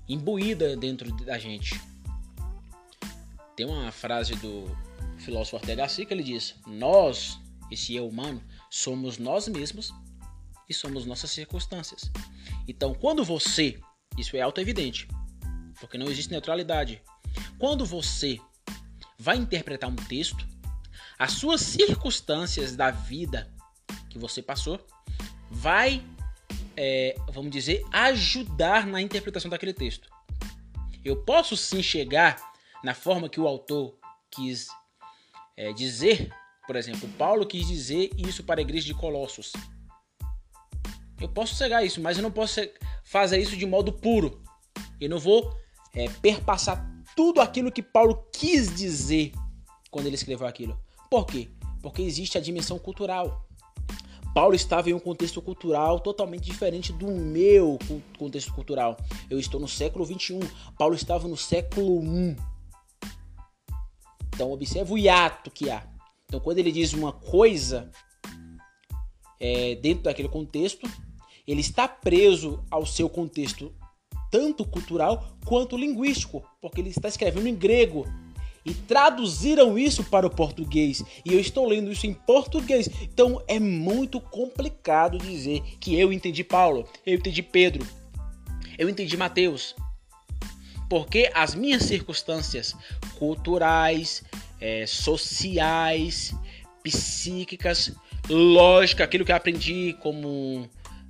imbuída 0.08 0.78
dentro 0.78 1.14
da 1.26 1.38
gente. 1.38 1.78
Tem 3.54 3.66
uma 3.66 3.92
frase 3.92 4.34
do 4.36 4.64
filósofo 5.18 5.56
Ortega 5.56 5.86
que 5.86 6.12
ele 6.12 6.22
diz: 6.22 6.54
Nós, 6.66 7.38
esse 7.70 7.94
eu 7.94 8.08
humano, 8.08 8.42
somos 8.70 9.18
nós 9.18 9.48
mesmos 9.48 9.92
e 10.68 10.74
somos 10.74 11.06
nossas 11.06 11.30
circunstâncias. 11.30 12.10
Então, 12.66 12.94
quando 12.94 13.24
você, 13.24 13.80
isso 14.16 14.36
é 14.36 14.40
auto-evidente, 14.40 15.08
porque 15.80 15.98
não 15.98 16.06
existe 16.06 16.30
neutralidade. 16.30 17.02
Quando 17.58 17.84
você 17.84 18.38
vai 19.18 19.36
interpretar 19.36 19.90
um 19.90 19.96
texto, 19.96 20.46
as 21.18 21.32
suas 21.32 21.60
circunstâncias 21.60 22.74
da 22.76 22.90
vida 22.90 23.52
que 24.10 24.18
você 24.18 24.42
passou 24.42 24.84
vai, 25.50 26.04
é, 26.76 27.16
vamos 27.28 27.50
dizer, 27.50 27.84
ajudar 27.92 28.86
na 28.86 29.00
interpretação 29.00 29.50
daquele 29.50 29.72
texto. 29.72 30.08
Eu 31.04 31.16
posso 31.24 31.56
sim 31.56 31.82
chegar 31.82 32.52
na 32.82 32.94
forma 32.94 33.28
que 33.28 33.40
o 33.40 33.46
autor 33.46 33.96
quis 34.30 34.68
é, 35.62 35.72
dizer, 35.72 36.28
por 36.66 36.74
exemplo, 36.74 37.08
Paulo 37.16 37.46
quis 37.46 37.68
dizer 37.68 38.10
isso 38.16 38.42
para 38.42 38.60
a 38.60 38.62
igreja 38.62 38.86
de 38.86 38.94
Colossos. 38.94 39.52
Eu 41.20 41.28
posso 41.28 41.54
chegar 41.54 41.78
a 41.78 41.84
isso, 41.84 42.00
mas 42.00 42.16
eu 42.16 42.22
não 42.22 42.32
posso 42.32 42.60
fazer 43.04 43.38
isso 43.38 43.56
de 43.56 43.64
modo 43.64 43.92
puro. 43.92 44.42
Eu 45.00 45.08
não 45.08 45.20
vou 45.20 45.56
é, 45.94 46.08
perpassar 46.20 46.84
tudo 47.14 47.40
aquilo 47.40 47.70
que 47.70 47.80
Paulo 47.80 48.26
quis 48.32 48.74
dizer 48.74 49.32
quando 49.88 50.06
ele 50.06 50.16
escreveu 50.16 50.48
aquilo. 50.48 50.76
Por 51.08 51.26
quê? 51.26 51.48
Porque 51.80 52.02
existe 52.02 52.36
a 52.36 52.40
dimensão 52.40 52.76
cultural. 52.76 53.46
Paulo 54.34 54.54
estava 54.54 54.90
em 54.90 54.94
um 54.94 54.98
contexto 54.98 55.40
cultural 55.40 56.00
totalmente 56.00 56.44
diferente 56.44 56.92
do 56.92 57.06
meu 57.06 57.78
contexto 58.18 58.52
cultural. 58.52 58.96
Eu 59.30 59.38
estou 59.38 59.60
no 59.60 59.68
século 59.68 60.04
21. 60.04 60.40
Paulo 60.76 60.96
estava 60.96 61.28
no 61.28 61.36
século 61.36 62.00
1. 62.00 62.51
Então 64.34 64.50
observa 64.52 64.92
o 64.92 64.98
hiato 64.98 65.50
que 65.50 65.70
há. 65.70 65.86
Então 66.24 66.40
quando 66.40 66.58
ele 66.58 66.72
diz 66.72 66.92
uma 66.92 67.12
coisa 67.12 67.90
é, 69.40 69.74
dentro 69.76 70.04
daquele 70.04 70.28
contexto, 70.28 70.88
ele 71.46 71.60
está 71.60 71.88
preso 71.88 72.64
ao 72.70 72.86
seu 72.86 73.08
contexto 73.08 73.72
tanto 74.30 74.64
cultural 74.64 75.36
quanto 75.44 75.76
linguístico, 75.76 76.42
porque 76.60 76.80
ele 76.80 76.88
está 76.88 77.08
escrevendo 77.08 77.46
em 77.46 77.54
grego 77.54 78.06
e 78.64 78.72
traduziram 78.72 79.76
isso 79.78 80.04
para 80.04 80.26
o 80.26 80.30
português. 80.30 81.02
E 81.24 81.32
eu 81.32 81.40
estou 81.40 81.66
lendo 81.66 81.90
isso 81.90 82.06
em 82.06 82.14
português. 82.14 82.88
Então 83.02 83.42
é 83.46 83.58
muito 83.58 84.20
complicado 84.20 85.18
dizer 85.18 85.60
que 85.80 85.98
eu 85.98 86.12
entendi 86.12 86.44
Paulo, 86.44 86.88
eu 87.04 87.16
entendi 87.16 87.42
Pedro, 87.42 87.86
eu 88.78 88.88
entendi 88.88 89.16
Mateus. 89.16 89.74
Porque 90.92 91.30
as 91.32 91.54
minhas 91.54 91.84
circunstâncias 91.84 92.76
culturais, 93.18 94.22
é, 94.60 94.84
sociais, 94.84 96.34
psíquicas, 96.82 97.94
lógica, 98.28 99.02
aquilo 99.02 99.24
que 99.24 99.32
eu 99.32 99.36
aprendi 99.36 99.96
como 100.02 100.68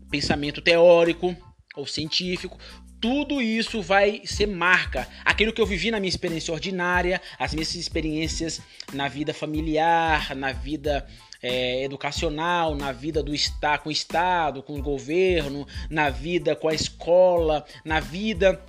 pensamento 0.08 0.60
teórico 0.62 1.36
ou 1.74 1.84
científico, 1.84 2.56
tudo 3.00 3.42
isso 3.42 3.82
vai 3.82 4.22
ser 4.24 4.46
marca. 4.46 5.08
Aquilo 5.24 5.52
que 5.52 5.60
eu 5.60 5.66
vivi 5.66 5.90
na 5.90 5.98
minha 5.98 6.10
experiência 6.10 6.54
ordinária, 6.54 7.20
as 7.36 7.52
minhas 7.52 7.74
experiências 7.74 8.62
na 8.92 9.08
vida 9.08 9.34
familiar, 9.34 10.36
na 10.36 10.52
vida 10.52 11.04
é, 11.42 11.82
educacional, 11.82 12.76
na 12.76 12.92
vida 12.92 13.20
do 13.20 13.32
com 13.82 13.88
o 13.88 13.92
Estado, 13.92 14.62
com 14.62 14.78
o 14.78 14.82
governo, 14.82 15.66
na 15.90 16.08
vida 16.08 16.54
com 16.54 16.68
a 16.68 16.72
escola, 16.72 17.64
na 17.84 17.98
vida 17.98 18.64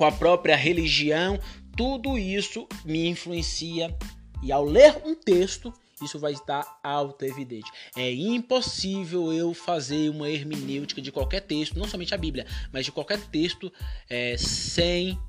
com 0.00 0.06
a 0.06 0.12
própria 0.12 0.56
religião, 0.56 1.38
tudo 1.76 2.16
isso 2.16 2.66
me 2.86 3.06
influencia. 3.06 3.94
E 4.42 4.50
ao 4.50 4.64
ler 4.64 4.96
um 5.04 5.14
texto, 5.14 5.74
isso 6.02 6.18
vai 6.18 6.32
estar 6.32 6.80
auto-evidente. 6.82 7.70
É 7.94 8.10
impossível 8.10 9.30
eu 9.30 9.52
fazer 9.52 10.08
uma 10.08 10.30
hermenêutica 10.30 11.02
de 11.02 11.12
qualquer 11.12 11.42
texto, 11.42 11.78
não 11.78 11.86
somente 11.86 12.14
a 12.14 12.16
Bíblia, 12.16 12.46
mas 12.72 12.86
de 12.86 12.92
qualquer 12.92 13.20
texto, 13.26 13.70
é, 14.08 14.38
sem 14.38 15.20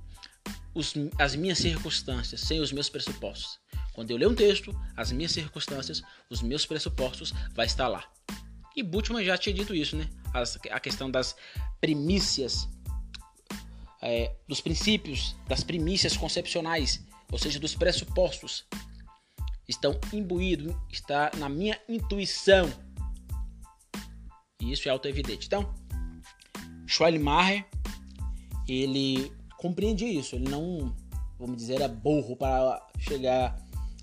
os, 0.74 0.94
as 1.20 1.36
minhas 1.36 1.58
circunstâncias, 1.58 2.40
sem 2.40 2.62
os 2.62 2.72
meus 2.72 2.88
pressupostos. 2.88 3.60
Quando 3.92 4.12
eu 4.12 4.16
ler 4.16 4.30
um 4.30 4.36
texto, 4.36 4.74
as 4.96 5.12
minhas 5.12 5.34
circunstâncias, 5.34 6.02
os 6.30 6.42
meus 6.42 6.66
pressupostos 6.66 7.34
vai 7.54 7.66
estar 7.66 7.90
lá. 7.90 8.06
E 8.74 8.82
Bultmann 8.82 9.26
já 9.26 9.38
tinha 9.38 9.54
dito 9.54 9.76
isso, 9.76 9.98
né? 9.98 10.08
As, 10.34 10.58
a 10.72 10.80
questão 10.80 11.12
das 11.12 11.36
primícias, 11.82 12.70
é, 14.02 14.36
dos 14.48 14.60
princípios, 14.60 15.36
das 15.48 15.64
primícias 15.64 16.18
concepcionais, 16.18 17.04
ou 17.32 17.38
seja, 17.38 17.60
dos 17.60 17.76
pressupostos 17.76 18.66
estão 19.68 19.98
imbuídos, 20.12 20.76
está 20.90 21.32
na 21.38 21.48
minha 21.48 21.80
intuição. 21.88 22.72
E 24.60 24.72
isso 24.72 24.88
é 24.88 24.92
auto-evidente. 24.92 25.48
Então, 25.48 25.74
Schwelmacher, 26.86 27.66
ele 28.68 29.32
compreende 29.58 30.06
isso. 30.06 30.36
Ele 30.36 30.50
não, 30.50 30.96
vamos 31.40 31.58
dizer, 31.58 31.76
era 31.76 31.88
burro 31.88 32.36
para 32.36 32.86
chegar 33.00 33.56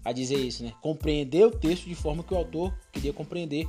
a 0.04 0.12
dizer 0.12 0.38
isso, 0.38 0.64
né? 0.64 0.72
Compreender 0.80 1.44
o 1.44 1.50
texto 1.50 1.84
de 1.84 1.94
forma 1.94 2.22
que 2.22 2.32
o 2.32 2.36
autor 2.36 2.74
queria 2.92 3.12
compreender, 3.12 3.68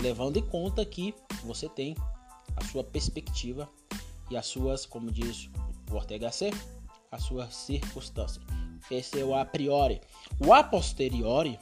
levando 0.00 0.36
em 0.36 0.46
conta 0.46 0.84
que 0.84 1.14
você 1.44 1.68
tem 1.68 1.96
a 2.54 2.64
sua 2.64 2.84
perspectiva 2.84 3.68
e 4.32 4.36
as 4.36 4.46
suas, 4.46 4.86
como 4.86 5.10
diz 5.10 5.50
o 5.90 5.94
Ortega 5.94 6.32
C, 6.32 6.50
a 7.10 7.18
sua 7.18 7.50
circunstância. 7.50 8.40
Esse 8.90 9.20
é 9.20 9.24
o 9.24 9.34
a 9.34 9.44
priori. 9.44 10.00
O 10.44 10.52
a 10.52 10.64
posteriori 10.64 11.58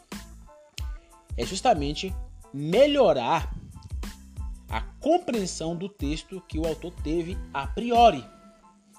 é 1.36 1.44
justamente 1.44 2.14
melhorar 2.54 3.52
a 4.68 4.80
compreensão 5.00 5.74
do 5.74 5.88
texto 5.88 6.40
que 6.48 6.58
o 6.58 6.66
autor 6.66 6.92
teve 7.02 7.36
a 7.52 7.66
priori. 7.66 8.24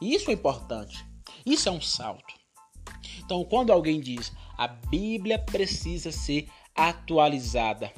Isso 0.02 0.30
é 0.30 0.34
importante. 0.34 1.06
Isso 1.46 1.70
é 1.70 1.72
um 1.72 1.82
salto. 1.82 2.34
Então, 3.20 3.44
quando 3.46 3.72
alguém 3.72 4.02
diz 4.02 4.34
a 4.58 4.68
Bíblia 4.68 5.40
precisa 5.40 6.12
ser 6.12 6.50
atualizada, 6.76 7.92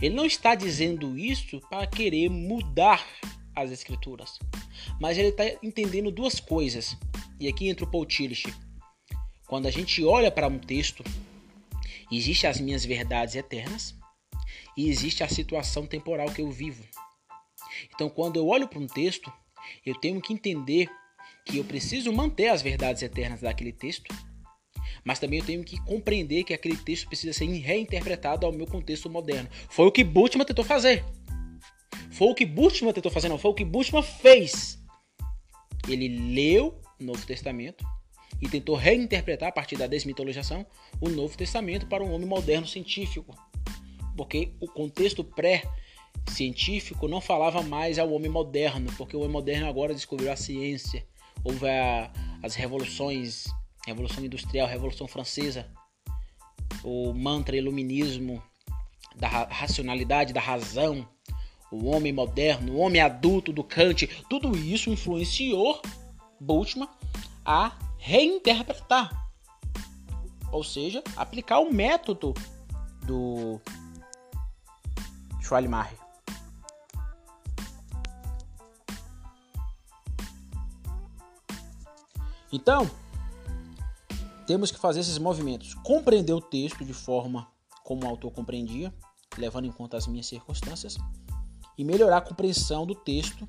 ele 0.00 0.14
não 0.14 0.24
está 0.24 0.54
dizendo 0.54 1.18
isso 1.18 1.60
para 1.68 1.86
querer 1.86 2.28
mudar 2.28 3.04
as 3.54 3.70
escrituras, 3.70 4.38
mas 5.04 5.18
ele 5.18 5.28
está 5.28 5.44
entendendo 5.62 6.10
duas 6.10 6.40
coisas. 6.40 6.96
E 7.38 7.46
aqui 7.46 7.68
entra 7.68 7.84
o 7.84 7.90
Paul 7.90 8.06
Tillich. 8.06 8.50
Quando 9.46 9.66
a 9.66 9.70
gente 9.70 10.02
olha 10.02 10.30
para 10.30 10.48
um 10.48 10.58
texto, 10.58 11.04
existe 12.10 12.46
as 12.46 12.58
minhas 12.58 12.86
verdades 12.86 13.34
eternas 13.34 13.94
e 14.74 14.88
existe 14.88 15.22
a 15.22 15.28
situação 15.28 15.86
temporal 15.86 16.30
que 16.30 16.40
eu 16.40 16.50
vivo. 16.50 16.82
Então, 17.94 18.08
quando 18.08 18.36
eu 18.36 18.46
olho 18.46 18.66
para 18.66 18.78
um 18.78 18.86
texto, 18.86 19.30
eu 19.84 19.94
tenho 19.94 20.22
que 20.22 20.32
entender 20.32 20.88
que 21.44 21.58
eu 21.58 21.64
preciso 21.64 22.10
manter 22.10 22.48
as 22.48 22.62
verdades 22.62 23.02
eternas 23.02 23.42
daquele 23.42 23.72
texto, 23.72 24.08
mas 25.04 25.18
também 25.18 25.40
eu 25.40 25.44
tenho 25.44 25.62
que 25.62 25.78
compreender 25.84 26.44
que 26.44 26.54
aquele 26.54 26.78
texto 26.78 27.08
precisa 27.08 27.34
ser 27.34 27.44
reinterpretado 27.44 28.46
ao 28.46 28.52
meu 28.54 28.66
contexto 28.66 29.10
moderno. 29.10 29.50
Foi 29.68 29.84
o 29.86 29.92
que 29.92 30.02
Bultmann 30.02 30.46
tentou 30.46 30.64
fazer. 30.64 31.04
Foi 32.10 32.28
o 32.28 32.34
que 32.34 32.46
Bultmann 32.46 32.94
tentou 32.94 33.12
fazer, 33.12 33.28
não, 33.28 33.36
foi 33.36 33.50
o 33.50 33.54
que 33.54 33.66
Bultmann 33.66 34.02
fez. 34.02 34.82
Ele 35.88 36.08
leu 36.08 36.80
o 37.00 37.04
Novo 37.04 37.24
Testamento 37.26 37.84
e 38.40 38.48
tentou 38.48 38.76
reinterpretar 38.76 39.48
a 39.48 39.52
partir 39.52 39.76
da 39.76 39.86
desmitologização 39.86 40.66
o 41.00 41.08
Novo 41.08 41.36
Testamento 41.36 41.86
para 41.86 42.04
um 42.04 42.12
homem 42.12 42.26
moderno 42.26 42.66
científico. 42.66 43.34
Porque 44.16 44.52
o 44.60 44.66
contexto 44.66 45.24
pré-científico 45.24 47.08
não 47.08 47.20
falava 47.20 47.62
mais 47.62 47.98
ao 47.98 48.12
homem 48.12 48.30
moderno, 48.30 48.92
porque 48.96 49.16
o 49.16 49.20
homem 49.20 49.32
moderno 49.32 49.68
agora 49.68 49.94
descobriu 49.94 50.30
a 50.30 50.36
ciência 50.36 51.04
houve 51.44 51.68
a, 51.68 52.10
as 52.42 52.54
revoluções, 52.54 53.44
Revolução 53.86 54.24
Industrial, 54.24 54.66
Revolução 54.66 55.06
Francesa, 55.06 55.68
o 56.82 57.12
mantra 57.12 57.54
iluminismo 57.54 58.42
da 59.14 59.28
racionalidade, 59.28 60.32
da 60.32 60.40
razão, 60.40 61.06
o 61.74 61.86
homem 61.86 62.12
moderno, 62.12 62.74
o 62.74 62.78
homem 62.78 63.00
adulto 63.00 63.52
do 63.52 63.64
Kant, 63.64 64.06
tudo 64.28 64.56
isso 64.56 64.90
influenciou 64.90 65.80
Bultmann 66.40 66.88
a 67.44 67.72
reinterpretar, 67.98 69.10
ou 70.52 70.62
seja, 70.62 71.02
aplicar 71.16 71.60
o 71.60 71.72
método 71.72 72.34
do 73.04 73.60
Schwalmacher. 75.40 75.98
Então, 82.52 82.88
temos 84.46 84.70
que 84.70 84.78
fazer 84.78 85.00
esses 85.00 85.18
movimentos. 85.18 85.74
Compreender 85.74 86.32
o 86.32 86.40
texto 86.40 86.84
de 86.84 86.94
forma 86.94 87.48
como 87.82 88.06
o 88.06 88.08
autor 88.08 88.30
compreendia, 88.30 88.94
levando 89.36 89.66
em 89.66 89.72
conta 89.72 89.96
as 89.96 90.06
minhas 90.06 90.26
circunstâncias, 90.26 90.96
e 91.76 91.84
melhorar 91.84 92.18
a 92.18 92.22
compreensão 92.22 92.86
do 92.86 92.94
texto 92.94 93.48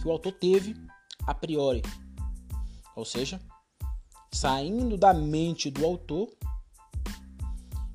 que 0.00 0.06
o 0.06 0.10
autor 0.10 0.32
teve 0.32 0.76
a 1.26 1.34
priori. 1.34 1.82
Ou 2.94 3.04
seja, 3.04 3.40
saindo 4.32 4.96
da 4.96 5.12
mente 5.12 5.70
do 5.70 5.84
autor 5.84 6.28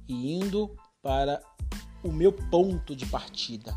e 0.08 0.34
indo 0.34 0.76
para 1.02 1.42
o 2.04 2.12
meu 2.12 2.32
ponto 2.32 2.96
de 2.96 3.06
partida. 3.06 3.76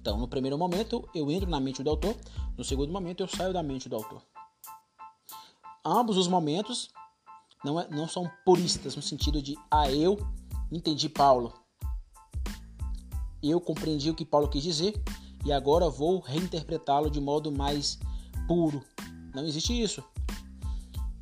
Então, 0.00 0.18
no 0.18 0.28
primeiro 0.28 0.56
momento, 0.56 1.08
eu 1.14 1.30
entro 1.30 1.50
na 1.50 1.60
mente 1.60 1.82
do 1.82 1.90
autor, 1.90 2.16
no 2.56 2.64
segundo 2.64 2.92
momento, 2.92 3.22
eu 3.22 3.28
saio 3.28 3.52
da 3.52 3.62
mente 3.62 3.88
do 3.88 3.96
autor 3.96 4.22
ambos 5.88 6.16
os 6.16 6.28
momentos 6.28 6.90
não, 7.64 7.80
é, 7.80 7.88
não 7.88 8.06
são 8.06 8.30
puristas 8.44 8.94
no 8.94 9.02
sentido 9.02 9.40
de 9.42 9.56
ah, 9.70 9.90
eu 9.90 10.18
entendi 10.70 11.08
Paulo. 11.08 11.52
Eu 13.42 13.60
compreendi 13.60 14.10
o 14.10 14.14
que 14.14 14.24
Paulo 14.24 14.48
quis 14.48 14.62
dizer 14.62 15.00
e 15.44 15.52
agora 15.52 15.88
vou 15.88 16.20
reinterpretá-lo 16.20 17.10
de 17.10 17.20
modo 17.20 17.52
mais 17.52 17.98
puro. 18.46 18.82
Não 19.34 19.44
existe 19.44 19.80
isso. 19.80 20.02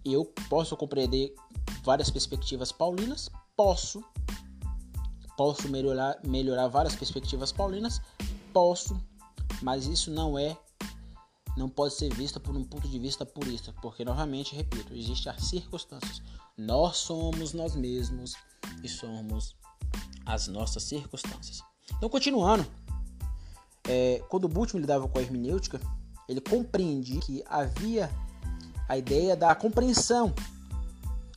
Eu 0.04 0.24
posso 0.48 0.76
compreender 0.76 1.34
várias 1.82 2.10
perspectivas 2.10 2.72
paulinas, 2.72 3.28
posso 3.56 4.02
posso 5.36 5.68
melhorar 5.68 6.18
melhorar 6.26 6.66
várias 6.68 6.96
perspectivas 6.96 7.52
paulinas, 7.52 8.00
posso, 8.52 8.98
mas 9.62 9.86
isso 9.86 10.10
não 10.10 10.38
é 10.38 10.56
não 11.56 11.68
pode 11.68 11.94
ser 11.94 12.12
vista 12.14 12.38
por 12.38 12.54
um 12.54 12.64
ponto 12.64 12.86
de 12.88 12.98
vista 12.98 13.24
purista, 13.24 13.72
porque 13.80 14.04
novamente, 14.04 14.54
repito, 14.54 14.94
existem 14.94 15.32
as 15.32 15.44
circunstâncias. 15.44 16.22
Nós 16.56 16.98
somos 16.98 17.52
nós 17.52 17.74
mesmos 17.74 18.34
e 18.82 18.88
somos 18.88 19.56
as 20.26 20.48
nossas 20.48 20.82
circunstâncias. 20.82 21.62
Então, 21.96 22.08
continuando, 22.08 22.66
é, 23.88 24.22
quando 24.28 24.48
Bultmann 24.48 24.80
lidava 24.80 25.08
com 25.08 25.18
a 25.18 25.22
hermenêutica, 25.22 25.80
ele 26.28 26.40
compreendia 26.40 27.20
que 27.20 27.42
havia 27.46 28.10
a 28.88 28.96
ideia 28.96 29.36
da 29.36 29.54
compreensão. 29.54 30.34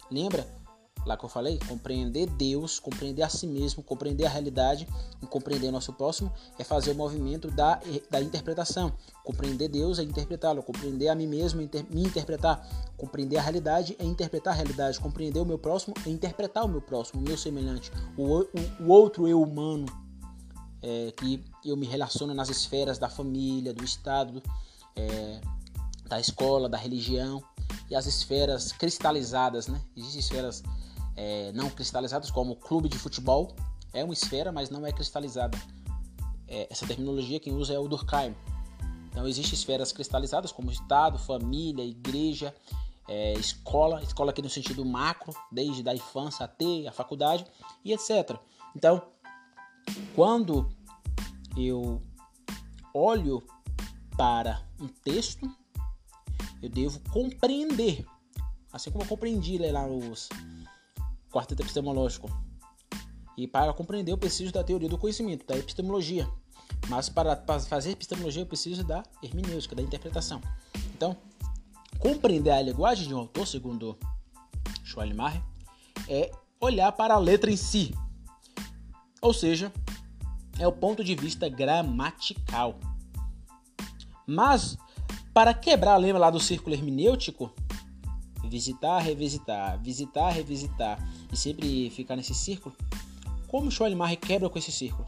Lembra? 0.09 0.59
lá 1.05 1.17
que 1.17 1.25
eu 1.25 1.29
falei, 1.29 1.59
compreender 1.67 2.27
Deus, 2.27 2.79
compreender 2.79 3.23
a 3.23 3.29
si 3.29 3.47
mesmo, 3.47 3.81
compreender 3.81 4.25
a 4.25 4.29
realidade 4.29 4.87
e 5.21 5.25
compreender 5.25 5.71
nosso 5.71 5.93
próximo 5.93 6.31
é 6.57 6.63
fazer 6.63 6.91
o 6.91 6.95
movimento 6.95 7.49
da, 7.49 7.79
da 8.09 8.21
interpretação. 8.21 8.93
Compreender 9.23 9.69
Deus 9.69 9.99
é 9.99 10.03
interpretá-lo, 10.03 10.61
compreender 10.61 11.07
a 11.07 11.15
mim 11.15 11.27
mesmo 11.27 11.61
é 11.61 11.63
inter, 11.63 11.85
me 11.89 12.03
interpretar, 12.03 12.67
compreender 12.97 13.37
a 13.37 13.41
realidade 13.41 13.95
é 13.99 14.03
interpretar 14.03 14.53
a 14.53 14.57
realidade, 14.57 14.99
compreender 14.99 15.39
o 15.39 15.45
meu 15.45 15.57
próximo 15.57 15.95
é 16.05 16.09
interpretar 16.09 16.65
o 16.65 16.67
meu 16.67 16.81
próximo, 16.81 17.21
o 17.21 17.23
meu 17.23 17.37
semelhante, 17.37 17.91
o, 18.17 18.41
o, 18.41 18.47
o 18.81 18.87
outro 18.87 19.27
eu 19.27 19.41
humano, 19.41 19.85
é, 20.81 21.11
que 21.11 21.43
eu 21.63 21.75
me 21.75 21.85
relaciono 21.85 22.33
nas 22.33 22.49
esferas 22.49 22.97
da 22.97 23.09
família, 23.09 23.73
do 23.73 23.83
Estado, 23.83 24.41
é, 24.95 25.41
da 26.05 26.19
escola, 26.19 26.67
da 26.67 26.77
religião 26.77 27.43
e 27.89 27.95
as 27.95 28.05
esferas 28.05 28.71
cristalizadas, 28.71 29.67
né? 29.67 29.81
Existem 29.95 30.19
esferas 30.19 30.63
é, 31.15 31.51
não 31.53 31.69
cristalizadas, 31.69 32.31
como 32.31 32.55
clube 32.55 32.87
de 32.89 32.97
futebol. 32.97 33.55
É 33.93 34.03
uma 34.03 34.13
esfera, 34.13 34.51
mas 34.51 34.69
não 34.69 34.85
é 34.85 34.91
cristalizada. 34.91 35.57
É, 36.47 36.67
essa 36.69 36.85
terminologia 36.87 37.39
quem 37.39 37.53
usa 37.53 37.73
é 37.73 37.79
o 37.79 37.87
Durkheim. 37.87 38.35
Então 39.11 39.27
existem 39.27 39.53
esferas 39.53 39.91
cristalizadas 39.91 40.51
como 40.51 40.71
Estado, 40.71 41.17
família, 41.19 41.83
igreja, 41.83 42.55
é, 43.07 43.33
escola, 43.33 44.01
escola 44.03 44.31
aqui 44.31 44.41
no 44.41 44.49
sentido 44.49 44.85
macro, 44.85 45.33
desde 45.51 45.83
da 45.83 45.93
infância 45.93 46.45
até 46.45 46.87
a 46.87 46.91
faculdade 46.91 47.45
e 47.83 47.91
etc. 47.91 48.39
Então, 48.75 49.01
quando 50.15 50.69
eu 51.57 52.01
olho 52.93 53.43
para 54.17 54.65
um 54.79 54.87
texto, 54.87 55.49
eu 56.61 56.69
devo 56.69 56.99
compreender, 57.11 58.05
assim 58.71 58.91
como 58.91 59.03
eu 59.03 59.07
compreendi 59.07 59.57
lá 59.57 59.87
os 59.87 60.29
quarteto 61.31 61.61
epistemológico. 61.61 62.29
E 63.37 63.47
para 63.47 63.73
compreender, 63.73 64.11
eu 64.11 64.17
preciso 64.17 64.51
da 64.51 64.63
teoria 64.63 64.89
do 64.89 64.97
conhecimento, 64.97 65.45
da 65.45 65.57
epistemologia. 65.57 66.29
Mas 66.89 67.07
para, 67.07 67.35
fazer 67.59 67.91
epistemologia, 67.91 68.41
eu 68.41 68.45
preciso 68.45 68.83
da 68.83 69.03
hermenêutica, 69.23 69.75
da 69.75 69.81
interpretação. 69.81 70.41
Então, 70.93 71.15
compreender 71.99 72.51
a 72.51 72.61
linguagem 72.61 73.07
de 73.07 73.13
um 73.13 73.19
autor, 73.19 73.47
segundo 73.47 73.97
Schwalmacher, 74.83 75.41
é 76.07 76.31
olhar 76.59 76.91
para 76.91 77.13
a 77.13 77.19
letra 77.19 77.49
em 77.49 77.57
si. 77.57 77.95
Ou 79.21 79.33
seja, 79.33 79.71
é 80.57 80.67
o 80.67 80.71
ponto 80.71 81.03
de 81.03 81.15
vista 81.15 81.49
gramatical. 81.49 82.79
Mas, 84.25 84.77
para 85.33 85.53
quebrar, 85.53 85.97
lembra 85.97 86.19
lá 86.19 86.29
do 86.29 86.39
círculo 86.39 86.75
hermenêutico? 86.75 87.51
Visitar, 88.45 88.99
revisitar, 88.99 89.81
visitar, 89.81 90.29
revisitar 90.29 91.09
e 91.31 91.37
sempre 91.37 91.89
ficar 91.89 92.15
nesse 92.15 92.33
círculo, 92.33 92.75
como 93.47 93.71
Schoenmar 93.71 94.15
quebra 94.17 94.49
com 94.49 94.57
esse 94.57 94.71
círculo? 94.71 95.07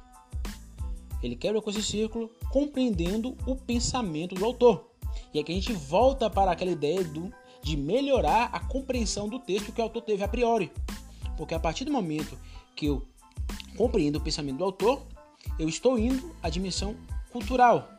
Ele 1.21 1.35
quebra 1.35 1.61
com 1.61 1.69
esse 1.69 1.83
círculo 1.83 2.29
compreendendo 2.49 3.37
o 3.45 3.55
pensamento 3.55 4.35
do 4.35 4.43
autor. 4.43 4.89
E 5.33 5.39
aqui 5.39 5.51
a 5.51 5.55
gente 5.55 5.73
volta 5.73 6.29
para 6.29 6.51
aquela 6.51 6.71
ideia 6.71 7.03
do, 7.03 7.31
de 7.63 7.77
melhorar 7.77 8.45
a 8.51 8.59
compreensão 8.59 9.29
do 9.29 9.39
texto 9.39 9.71
que 9.71 9.79
o 9.79 9.83
autor 9.83 10.01
teve 10.01 10.23
a 10.23 10.27
priori. 10.27 10.71
Porque 11.37 11.53
a 11.53 11.59
partir 11.59 11.85
do 11.85 11.91
momento 11.91 12.37
que 12.75 12.87
eu 12.87 13.05
compreendo 13.77 14.17
o 14.17 14.21
pensamento 14.21 14.57
do 14.57 14.63
autor, 14.63 15.05
eu 15.57 15.67
estou 15.67 15.97
indo 15.97 16.35
à 16.41 16.49
dimensão 16.49 16.95
cultural. 17.31 17.89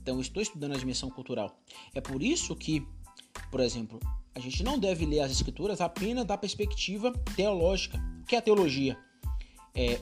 Então, 0.00 0.16
eu 0.16 0.20
estou 0.20 0.42
estudando 0.42 0.72
a 0.72 0.78
dimensão 0.78 1.10
cultural. 1.10 1.58
É 1.94 2.00
por 2.00 2.22
isso 2.22 2.54
que, 2.54 2.86
por 3.50 3.60
exemplo, 3.60 3.98
a 4.34 4.40
gente 4.40 4.62
não 4.62 4.78
deve 4.78 5.06
ler 5.06 5.20
as 5.20 5.30
escrituras 5.30 5.80
apenas 5.80 6.26
da 6.26 6.36
perspectiva 6.36 7.12
teológica. 7.36 7.98
O 8.20 8.24
que 8.24 8.34
é 8.34 8.38
a 8.38 8.42
teologia? 8.42 8.98
É 9.74 10.00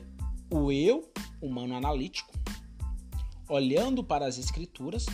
o 0.51 0.73
eu, 0.73 1.11
humano 1.41 1.77
analítico, 1.77 2.33
olhando 3.49 4.03
para 4.03 4.27
as 4.27 4.39
escrituras 4.39 5.07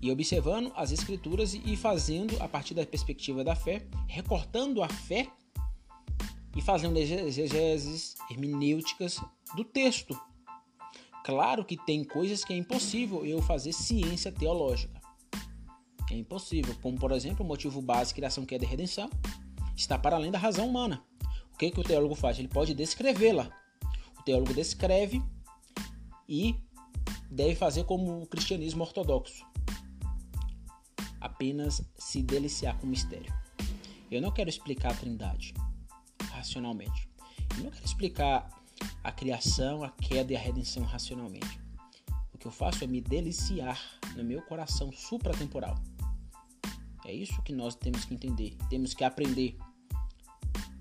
e 0.00 0.10
observando 0.10 0.72
as 0.74 0.90
escrituras 0.90 1.54
e 1.54 1.76
fazendo 1.76 2.36
a 2.42 2.48
partir 2.48 2.74
da 2.74 2.84
perspectiva 2.84 3.44
da 3.44 3.54
fé, 3.54 3.86
recortando 4.08 4.82
a 4.82 4.88
fé 4.88 5.30
e 6.56 6.60
fazendo 6.60 6.98
exegeses 6.98 8.14
hermenêuticas 8.30 9.20
do 9.56 9.64
texto. 9.64 10.18
Claro 11.24 11.64
que 11.64 11.76
tem 11.76 12.04
coisas 12.04 12.44
que 12.44 12.52
é 12.52 12.56
impossível 12.56 13.24
eu 13.24 13.40
fazer 13.40 13.72
ciência 13.72 14.32
teológica. 14.32 15.00
É 16.10 16.14
impossível, 16.14 16.74
como 16.82 16.98
por 16.98 17.12
exemplo 17.12 17.44
o 17.44 17.48
motivo 17.48 17.80
básico 17.80 18.16
criação, 18.16 18.44
queda 18.44 18.64
e 18.64 18.68
redenção 18.68 19.08
está 19.74 19.98
para 19.98 20.16
além 20.16 20.30
da 20.30 20.38
razão 20.38 20.68
humana. 20.68 21.02
O 21.54 21.58
que, 21.58 21.70
que 21.70 21.80
o 21.80 21.84
teólogo 21.84 22.14
faz? 22.14 22.38
Ele 22.38 22.48
pode 22.48 22.74
descrevê-la. 22.74 23.50
O 24.18 24.22
teólogo 24.22 24.52
descreve 24.52 25.22
e 26.28 26.56
deve 27.30 27.54
fazer 27.54 27.84
como 27.84 28.22
o 28.22 28.26
cristianismo 28.26 28.82
ortodoxo 28.82 29.46
apenas 31.20 31.82
se 31.96 32.20
deliciar 32.20 32.76
com 32.78 32.86
o 32.86 32.90
mistério. 32.90 33.32
Eu 34.10 34.20
não 34.20 34.32
quero 34.32 34.50
explicar 34.50 34.90
a 34.90 34.94
Trindade 34.94 35.54
racionalmente. 36.42 37.08
Eu 37.56 37.64
não 37.64 37.70
quero 37.70 37.84
explicar 37.84 38.50
a 39.04 39.12
criação, 39.12 39.84
a 39.84 39.90
queda 39.90 40.32
e 40.32 40.36
a 40.36 40.38
redenção 40.38 40.82
racionalmente. 40.82 41.60
O 42.34 42.38
que 42.38 42.46
eu 42.46 42.50
faço 42.50 42.82
é 42.82 42.86
me 42.86 43.00
deliciar 43.00 43.80
no 44.16 44.24
meu 44.24 44.42
coração 44.42 44.90
supratemporal. 44.92 45.78
É 47.04 47.12
isso 47.12 47.40
que 47.42 47.52
nós 47.52 47.76
temos 47.76 48.04
que 48.04 48.14
entender, 48.14 48.56
temos 48.68 48.92
que 48.92 49.04
aprender. 49.04 49.56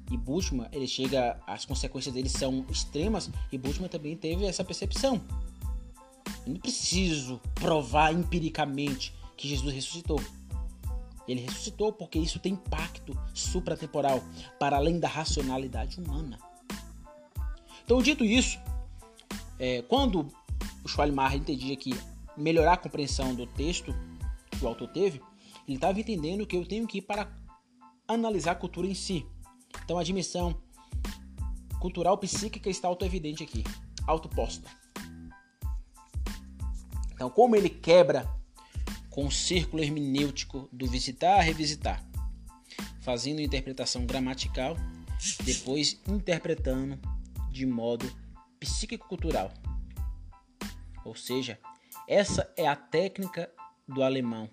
E 0.09 0.17
Bushman, 0.17 0.67
ele 0.71 0.87
chega, 0.87 1.39
as 1.47 1.63
consequências 1.65 2.13
dele 2.13 2.27
são 2.27 2.65
extremas 2.69 3.29
e 3.51 3.57
Bushman 3.57 3.87
também 3.87 4.17
teve 4.17 4.45
essa 4.45 4.63
percepção. 4.63 5.21
Eu 6.45 6.53
não 6.53 6.59
preciso 6.59 7.39
provar 7.55 8.11
empiricamente 8.13 9.13
que 9.37 9.47
Jesus 9.47 9.73
ressuscitou. 9.73 10.21
Ele 11.27 11.41
ressuscitou 11.41 11.93
porque 11.93 12.19
isso 12.19 12.39
tem 12.39 12.53
impacto 12.53 13.17
supratemporal, 13.33 14.21
para 14.59 14.77
além 14.77 14.99
da 14.99 15.07
racionalidade 15.07 15.99
humana. 15.99 16.39
Então, 17.83 18.01
dito 18.01 18.23
isso, 18.23 18.59
é, 19.59 19.81
quando 19.83 20.27
o 20.83 20.87
Schwalmar 20.87 21.35
entendia 21.35 21.75
que 21.75 21.91
melhorar 22.35 22.73
a 22.73 22.77
compreensão 22.77 23.35
do 23.35 23.45
texto 23.45 23.93
que 24.49 24.63
o 24.63 24.67
autor 24.67 24.87
teve, 24.89 25.21
ele 25.67 25.77
estava 25.77 25.99
entendendo 25.99 26.45
que 26.45 26.55
eu 26.55 26.65
tenho 26.65 26.87
que 26.87 26.97
ir 26.97 27.01
para 27.01 27.31
analisar 28.07 28.51
a 28.51 28.55
cultura 28.55 28.87
em 28.87 28.95
si. 28.95 29.25
Então, 29.83 29.97
a 29.97 30.03
dimensão 30.03 30.59
cultural 31.79 32.17
psíquica 32.17 32.69
está 32.69 32.87
auto-evidente 32.87 33.43
aqui, 33.43 33.63
autoposta. 34.07 34.69
Então, 37.13 37.29
como 37.29 37.55
ele 37.55 37.69
quebra 37.69 38.27
com 39.11 39.27
o 39.27 39.31
círculo 39.31 39.83
hermenêutico 39.83 40.67
do 40.71 40.87
visitar 40.87 41.41
revisitar, 41.41 42.03
fazendo 43.01 43.41
interpretação 43.41 44.05
gramatical, 44.05 44.75
depois 45.43 46.01
interpretando 46.07 46.97
de 47.51 47.65
modo 47.65 48.11
psíquico-cultural. 48.59 49.53
Ou 51.03 51.13
seja, 51.13 51.59
essa 52.07 52.51
é 52.55 52.67
a 52.67 52.75
técnica 52.75 53.51
do 53.87 54.01
alemão, 54.01 54.49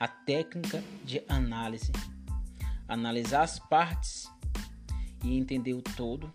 a 0.00 0.08
técnica 0.08 0.82
de 1.04 1.22
análise. 1.28 1.92
Analisar 2.88 3.42
as 3.42 3.58
partes 3.58 4.26
e 5.24 5.36
entender 5.36 5.74
o 5.74 5.82
todo, 5.82 6.32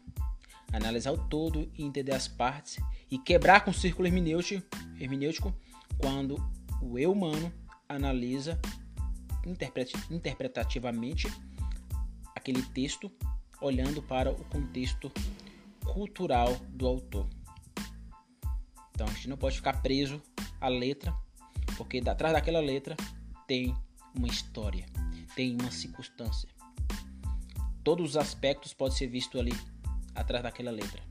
analisar 0.72 1.12
o 1.12 1.18
todo 1.28 1.72
e 1.76 1.84
entender 1.84 2.14
as 2.14 2.28
partes 2.28 2.78
e 3.10 3.18
quebrar 3.18 3.62
com 3.62 3.72
o 3.72 3.74
círculo 3.74 4.08
hermenêutico, 4.08 4.66
hermenêutico 5.00 5.54
quando 5.98 6.38
o 6.82 6.98
eu 6.98 7.12
humano 7.12 7.52
analisa 7.88 8.60
interpretativamente 10.10 11.28
aquele 12.36 12.62
texto, 12.62 13.12
olhando 13.62 14.02
para 14.02 14.32
o 14.32 14.44
contexto 14.46 15.12
cultural 15.84 16.56
do 16.70 16.88
autor. 16.88 17.28
Então 18.92 19.08
a 19.08 19.12
gente 19.12 19.30
não 19.30 19.38
pode 19.38 19.58
ficar 19.58 19.82
preso 19.82 20.22
à 20.60 20.68
letra, 20.68 21.14
porque 21.78 22.02
atrás 22.06 22.34
daquela 22.34 22.60
letra 22.60 22.96
tem 23.48 23.76
uma 24.16 24.28
história, 24.28 24.86
tem 25.36 25.56
uma 25.60 25.72
circunstância. 25.72 26.50
Todos 27.84 28.12
os 28.12 28.18
aspectos 28.18 28.74
podem 28.74 28.98
ser 28.98 29.08
vistos 29.08 29.40
ali 29.40 29.54
atrás 30.14 30.44
daquela 30.44 30.72
letra. 30.72 31.02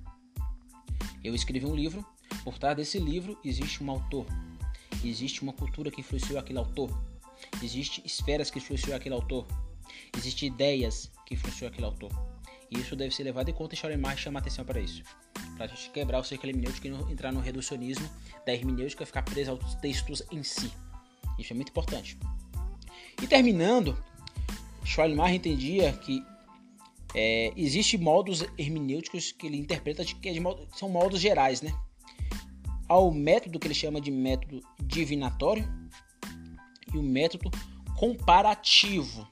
Eu 1.23 1.35
escrevi 1.35 1.67
um 1.67 1.75
livro, 1.75 2.05
por 2.45 2.59
trás 2.59 2.77
desse 2.77 2.99
livro 2.99 3.39
existe 3.45 3.83
um 3.83 3.91
autor, 3.91 4.27
existe 5.05 5.43
uma 5.43 5.53
cultura 5.53 5.91
que 5.91 6.01
influenciou 6.01 6.39
aquele 6.39 6.59
autor, 6.59 6.91
existe 7.63 8.03
esferas 8.05 8.51
que 8.51 8.59
influenciou 8.59 8.97
aquele 8.97 9.15
autor, 9.15 9.47
existe 10.17 10.47
ideias 10.47 11.11
que 11.25 11.35
influenciou 11.35 11.69
aquele 11.69 11.87
autor. 11.87 12.11
E 12.71 12.81
isso 12.81 12.97
deve 12.97 13.15
ser 13.15 13.23
levado 13.23 13.49
em 13.49 13.53
conta 13.53 13.75
e 13.75 13.79
Schoenmaier 13.79 14.19
chama 14.19 14.41
atenção 14.41 14.65
para 14.65 14.81
isso. 14.81 15.03
Para 15.57 15.67
a 15.67 15.69
gente 15.69 15.91
quebrar 15.91 16.21
o 16.21 16.25
círculo 16.25 16.51
hermenêutico 16.51 16.87
e 16.87 17.13
entrar 17.13 17.33
no 17.33 17.41
reducionismo 17.41 18.09
da 18.45 18.53
hermenêutica 18.53 19.07
ficar 19.07 19.23
preso 19.23 19.53
aos 19.53 19.75
textos 19.77 20.23
em 20.33 20.43
si. 20.43 20.73
Isso 21.39 21.53
é 21.53 21.57
muito 21.57 21.69
importante. 21.69 22.19
E 23.23 23.27
terminando, 23.27 23.97
Schoenmaier 24.85 25.37
entendia 25.37 25.93
que 25.93 26.25
é, 27.15 27.53
existe 27.57 27.97
modos 27.97 28.45
hermenêuticos 28.59 29.33
que 29.33 29.47
ele 29.47 29.57
interpreta 29.57 30.05
de, 30.05 30.15
que 30.17 30.29
é 30.29 30.33
de 30.33 30.41
modo, 30.41 30.69
são 30.77 30.89
modos 30.89 31.21
gerais, 31.21 31.63
né? 31.63 31.73
Ao 32.89 33.11
método 33.13 33.59
que 33.59 33.67
ele 33.67 33.75
chama 33.75 34.01
de 34.01 34.11
método 34.11 34.61
divinatório 34.83 35.67
e 36.93 36.99
o 36.99 37.03
método 37.03 37.51
comparativo. 37.97 39.27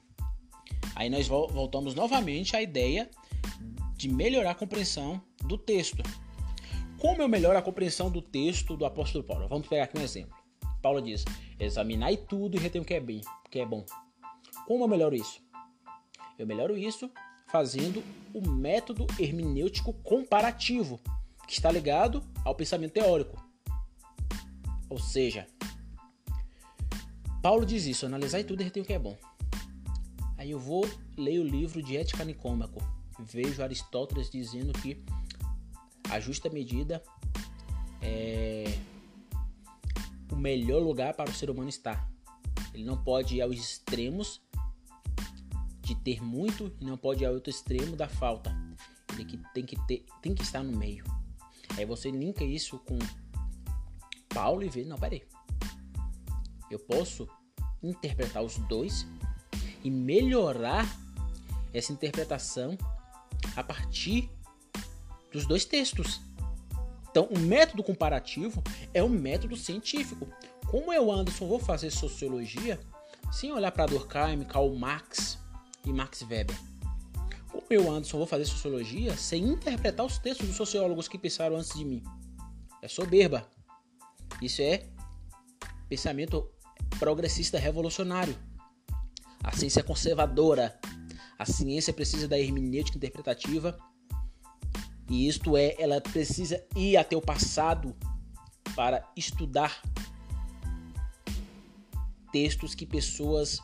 Aí 0.95 1.09
nós 1.09 1.27
voltamos 1.27 1.93
novamente 1.93 2.55
à 2.55 2.61
ideia 2.61 3.09
de 3.95 4.09
melhorar 4.09 4.51
a 4.51 4.55
compreensão 4.55 5.21
do 5.43 5.57
texto. 5.57 6.03
Como 6.99 7.21
eu 7.21 7.27
melhoro 7.27 7.57
a 7.57 7.61
compreensão 7.61 8.09
do 8.09 8.21
texto 8.21 8.75
do 8.75 8.85
apóstolo 8.85 9.23
Paulo? 9.23 9.47
Vamos 9.47 9.67
pegar 9.67 9.83
aqui 9.83 9.97
um 9.97 10.01
exemplo. 10.01 10.35
Paulo 10.81 11.01
diz: 11.01 11.25
examinai 11.59 12.17
tudo 12.17 12.55
e 12.55 12.59
retém 12.59 12.81
o 12.81 12.85
que 12.85 12.93
é 12.93 12.99
bem, 12.99 13.21
o 13.45 13.49
que 13.49 13.59
é 13.59 13.65
bom. 13.65 13.85
Como 14.65 14.83
eu 14.83 14.87
melhoro 14.87 15.15
isso? 15.15 15.41
Eu 16.37 16.47
melhoro 16.47 16.77
isso 16.77 17.09
fazendo 17.47 18.03
o 18.33 18.49
método 18.49 19.05
hermenêutico 19.19 19.93
comparativo, 19.93 20.99
que 21.47 21.53
está 21.53 21.71
ligado 21.71 22.23
ao 22.43 22.55
pensamento 22.55 22.93
teórico. 22.93 23.44
Ou 24.89 24.99
seja, 24.99 25.47
Paulo 27.41 27.65
diz 27.65 27.85
isso, 27.85 28.05
analisar 28.05 28.43
tudo 28.43 28.61
e 28.61 28.63
reter 28.63 28.81
o 28.81 28.85
que 28.85 28.93
é 28.93 28.99
bom. 28.99 29.17
Aí 30.37 30.51
eu 30.51 30.59
vou 30.59 30.87
ler 31.17 31.39
o 31.39 31.43
livro 31.43 31.81
de 31.81 31.95
Ética 31.95 32.23
Nicômaco. 32.23 32.81
Vejo 33.19 33.63
Aristóteles 33.63 34.29
dizendo 34.29 34.73
que 34.73 35.03
a 36.09 36.19
justa 36.19 36.49
medida 36.49 37.01
é 38.01 38.77
o 40.31 40.35
melhor 40.35 40.81
lugar 40.81 41.13
para 41.13 41.29
o 41.29 41.33
ser 41.33 41.49
humano 41.49 41.69
estar. 41.69 42.09
Ele 42.73 42.83
não 42.83 43.01
pode 43.01 43.35
ir 43.35 43.41
aos 43.41 43.55
extremos 43.55 44.41
de 45.81 45.95
ter 45.95 46.21
muito 46.21 46.75
e 46.81 46.85
não 46.85 46.97
pode 46.97 47.23
ir 47.23 47.27
ao 47.27 47.33
outro 47.33 47.49
extremo 47.49 47.95
da 47.95 48.07
falta. 48.07 48.55
Ele 49.13 49.39
tem 49.53 49.65
que 49.65 49.77
ter, 49.87 50.05
tem 50.21 50.35
que 50.35 50.43
estar 50.43 50.63
no 50.63 50.77
meio. 50.77 51.05
Aí 51.77 51.85
você 51.85 52.11
linka 52.11 52.43
isso 52.43 52.77
com 52.79 52.97
Paulo 54.35 54.63
e 54.63 54.69
ver, 54.69 54.85
não, 54.85 54.97
peraí. 54.97 55.23
Eu 56.69 56.77
posso 56.77 57.25
interpretar 57.81 58.43
os 58.43 58.57
dois 58.67 59.07
e 59.81 59.89
melhorar 59.89 60.85
essa 61.73 61.93
interpretação 61.93 62.77
a 63.55 63.63
partir 63.63 64.29
dos 65.31 65.45
dois 65.45 65.63
textos. 65.63 66.19
Então, 67.09 67.29
o 67.31 67.39
método 67.39 67.81
comparativo 67.81 68.61
é 68.93 69.01
um 69.01 69.07
método 69.07 69.55
científico. 69.55 70.27
Como 70.67 70.91
eu, 70.91 71.09
Anderson, 71.09 71.47
vou 71.47 71.59
fazer 71.59 71.89
sociologia 71.89 72.77
sem 73.31 73.53
olhar 73.53 73.71
para 73.71 73.85
Durkheim, 73.85 74.43
Karl 74.43 74.75
Marx 74.75 75.39
e 75.85 75.93
Max 75.93 76.23
Weber? 76.23 76.57
Como 77.49 77.65
eu, 77.69 77.89
Anderson, 77.89 78.17
vou 78.17 78.27
fazer 78.27 78.43
sociologia 78.43 79.15
sem 79.15 79.45
interpretar 79.45 80.05
os 80.05 80.17
textos 80.17 80.45
dos 80.45 80.57
sociólogos 80.57 81.07
que 81.07 81.17
pensaram 81.17 81.55
antes 81.55 81.73
de 81.73 81.85
mim? 81.85 82.03
É 82.81 82.89
soberba. 82.89 83.54
Isso 84.41 84.61
é 84.61 84.87
pensamento 85.87 86.49
progressista 86.99 87.57
revolucionário. 87.57 88.35
A 89.43 89.55
ciência 89.55 89.79
é 89.79 89.83
conservadora. 89.83 90.79
A 91.37 91.45
ciência 91.45 91.93
precisa 91.93 92.27
da 92.27 92.39
hermenêutica 92.39 92.97
interpretativa. 92.97 93.77
E 95.09 95.27
isto 95.27 95.55
é, 95.55 95.75
ela 95.77 96.01
precisa 96.01 96.65
ir 96.75 96.97
até 96.97 97.15
o 97.15 97.21
passado 97.21 97.95
para 98.75 99.07
estudar 99.15 99.81
textos 102.31 102.73
que 102.73 102.85
pessoas 102.85 103.59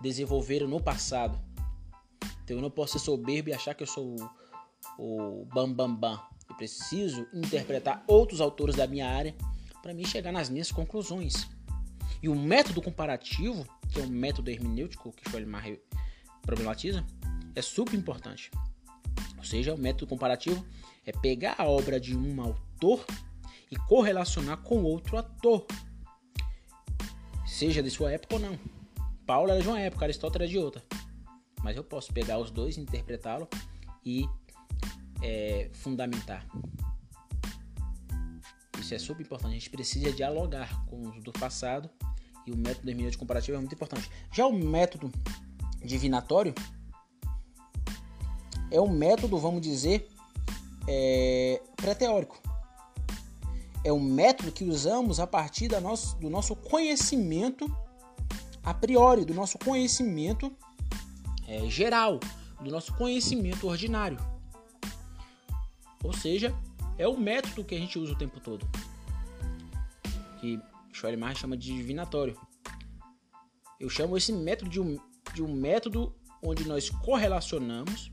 desenvolveram 0.00 0.68
no 0.68 0.80
passado. 0.80 1.38
Então 2.44 2.56
eu 2.56 2.62
não 2.62 2.70
posso 2.70 2.98
ser 2.98 3.04
soberbo 3.04 3.50
e 3.50 3.54
achar 3.54 3.74
que 3.74 3.82
eu 3.82 3.86
sou 3.86 4.16
o, 4.98 5.42
o 5.42 5.44
bam 5.46 5.72
bam 5.72 5.94
bam. 5.94 6.18
Eu 6.48 6.56
preciso 6.56 7.26
interpretar 7.34 8.02
outros 8.06 8.40
autores 8.40 8.76
da 8.76 8.86
minha 8.86 9.06
área 9.06 9.36
para 9.88 9.94
mim 9.94 10.04
chegar 10.04 10.30
nas 10.30 10.50
minhas 10.50 10.70
conclusões. 10.70 11.48
E 12.22 12.28
o 12.28 12.34
método 12.34 12.82
comparativo, 12.82 13.66
que 13.88 13.98
é 13.98 14.02
o 14.02 14.06
método 14.06 14.50
hermenêutico 14.50 15.10
que 15.12 15.30
Schoelmar 15.30 15.64
problematiza, 16.42 17.02
é 17.54 17.62
super 17.62 17.94
importante. 17.94 18.50
Ou 19.38 19.44
seja, 19.44 19.74
o 19.74 19.78
método 19.78 20.06
comparativo 20.06 20.62
é 21.06 21.12
pegar 21.12 21.54
a 21.56 21.64
obra 21.64 21.98
de 21.98 22.14
um 22.14 22.38
autor 22.42 23.02
e 23.70 23.76
correlacionar 23.76 24.58
com 24.58 24.82
outro 24.82 25.16
ator, 25.16 25.66
seja 27.46 27.82
de 27.82 27.90
sua 27.90 28.12
época 28.12 28.34
ou 28.34 28.40
não. 28.42 28.58
Paulo 29.24 29.52
era 29.52 29.62
de 29.62 29.68
uma 29.68 29.80
época, 29.80 30.04
Aristóteles 30.04 30.50
era 30.50 30.50
de 30.50 30.58
outra. 30.58 30.84
Mas 31.62 31.78
eu 31.78 31.82
posso 31.82 32.12
pegar 32.12 32.38
os 32.38 32.50
dois, 32.50 32.76
interpretá-lo 32.76 33.48
e 34.04 34.28
é, 35.22 35.70
fundamentar. 35.72 36.46
Isso 38.88 38.94
é 38.94 38.98
super 38.98 39.22
importante. 39.22 39.50
A 39.50 39.54
gente 39.54 39.68
precisa 39.68 40.10
dialogar 40.10 40.82
com 40.86 41.10
os 41.10 41.22
do 41.22 41.30
passado 41.30 41.90
e 42.46 42.50
o 42.50 42.56
método 42.56 42.88
hermenêutico 42.88 43.20
comparativo 43.20 43.58
é 43.58 43.60
muito 43.60 43.74
importante. 43.74 44.10
Já 44.32 44.46
o 44.46 44.52
método 44.52 45.12
divinatório 45.84 46.54
é 48.70 48.80
um 48.80 48.88
método, 48.88 49.36
vamos 49.36 49.60
dizer, 49.60 50.08
é, 50.88 51.60
pré-teórico. 51.76 52.40
É 53.84 53.92
um 53.92 54.00
método 54.00 54.50
que 54.50 54.64
usamos 54.64 55.20
a 55.20 55.26
partir 55.26 55.68
da 55.68 55.82
nosso, 55.82 56.16
do 56.16 56.30
nosso 56.30 56.56
conhecimento 56.56 57.70
a 58.64 58.72
priori, 58.72 59.26
do 59.26 59.34
nosso 59.34 59.58
conhecimento 59.58 60.50
é, 61.46 61.68
geral, 61.68 62.18
do 62.58 62.70
nosso 62.70 62.94
conhecimento 62.94 63.68
ordinário. 63.68 64.16
Ou 66.02 66.14
seja, 66.14 66.56
é 66.98 67.06
o 67.06 67.16
método 67.16 67.64
que 67.64 67.74
a 67.74 67.78
gente 67.78 67.98
usa 67.98 68.12
o 68.12 68.18
tempo 68.18 68.40
todo. 68.40 68.68
Que 70.40 70.60
Schoenmar 70.92 71.36
chama 71.36 71.56
de 71.56 71.72
divinatório. 71.72 72.36
Eu 73.78 73.88
chamo 73.88 74.16
esse 74.16 74.32
método 74.32 74.70
de 74.70 74.80
um, 74.80 74.98
de 75.32 75.42
um 75.42 75.54
método 75.54 76.14
onde 76.42 76.66
nós 76.66 76.90
correlacionamos 76.90 78.10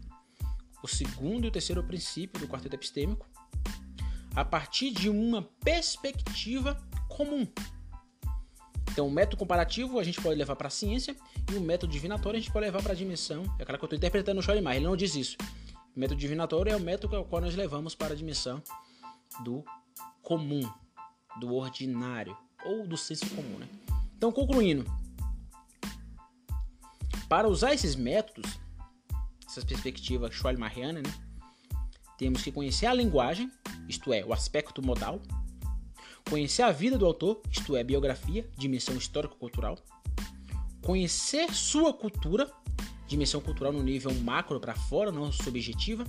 o 0.84 0.88
segundo 0.88 1.46
e 1.46 1.48
o 1.48 1.52
terceiro 1.52 1.84
princípio 1.84 2.40
do 2.40 2.48
quarteto 2.48 2.76
epistêmico 2.76 3.28
a 4.36 4.46
partir 4.46 4.92
de 4.92 5.10
uma 5.10 5.42
perspectiva 5.64 6.78
comum. 7.08 7.48
Então, 8.92 9.08
o 9.08 9.12
método 9.12 9.38
comparativo 9.38 10.00
a 10.00 10.04
gente 10.04 10.22
pode 10.22 10.38
levar 10.38 10.56
para 10.56 10.68
a 10.68 10.72
ciência 10.72 11.16
e 11.52 11.56
o 11.56 11.62
método 11.62 11.92
divinatório 11.92 12.38
a 12.38 12.40
gente 12.40 12.52
pode 12.52 12.66
levar 12.66 12.82
para 12.84 12.94
a 12.94 12.96
dimensão. 12.96 13.44
É 13.58 13.64
aquela 13.64 13.78
que 13.78 13.84
eu 13.84 13.88
estou 13.88 13.98
interpretando 13.98 14.38
no 14.38 14.44
Schoenmar, 14.44 14.76
ele 14.76 14.86
não 14.86 14.96
diz 14.96 15.16
isso. 15.16 15.38
O 15.96 16.00
método 16.00 16.20
divinatório 16.20 16.74
é 16.74 16.76
o 16.76 16.80
método 16.80 17.16
ao 17.16 17.24
qual 17.24 17.42
nós 17.42 17.56
levamos 17.56 17.96
para 17.96 18.14
a 18.14 18.18
dimensão 18.18 18.62
do 19.44 19.64
comum, 20.22 20.62
do 21.40 21.54
ordinário 21.56 22.36
ou 22.66 22.86
do 22.86 22.98
senso 22.98 23.30
comum. 23.30 23.60
Né? 23.60 23.68
Então, 24.18 24.32
concluindo, 24.32 24.86
para 27.30 27.48
usar 27.48 27.74
esses 27.74 27.96
métodos, 27.96 28.60
essas 29.48 29.64
perspectivas 29.64 30.34
Schwalmariana, 30.34 31.02
né, 31.02 31.14
temos 32.18 32.42
que 32.42 32.52
conhecer 32.52 32.88
a 32.88 32.94
linguagem, 32.94 33.50
isto 33.88 34.12
é, 34.12 34.26
o 34.26 34.34
aspecto 34.34 34.82
modal, 34.82 35.22
conhecer 36.30 36.64
a 36.64 36.72
vida 36.72 36.98
do 36.98 37.06
autor, 37.06 37.42
isto 37.50 37.76
é, 37.76 37.84
biografia, 37.84 38.50
dimensão 38.58 38.96
histórico-cultural, 38.96 39.78
conhecer 40.82 41.54
sua 41.54 41.94
cultura, 41.94 42.52
dimensão 43.08 43.42
cultural 43.42 43.72
no 43.72 43.84
nível 43.84 44.14
macro 44.16 44.60
para 44.60 44.76
fora, 44.76 45.12
não 45.12 45.32
subjetiva. 45.32 46.06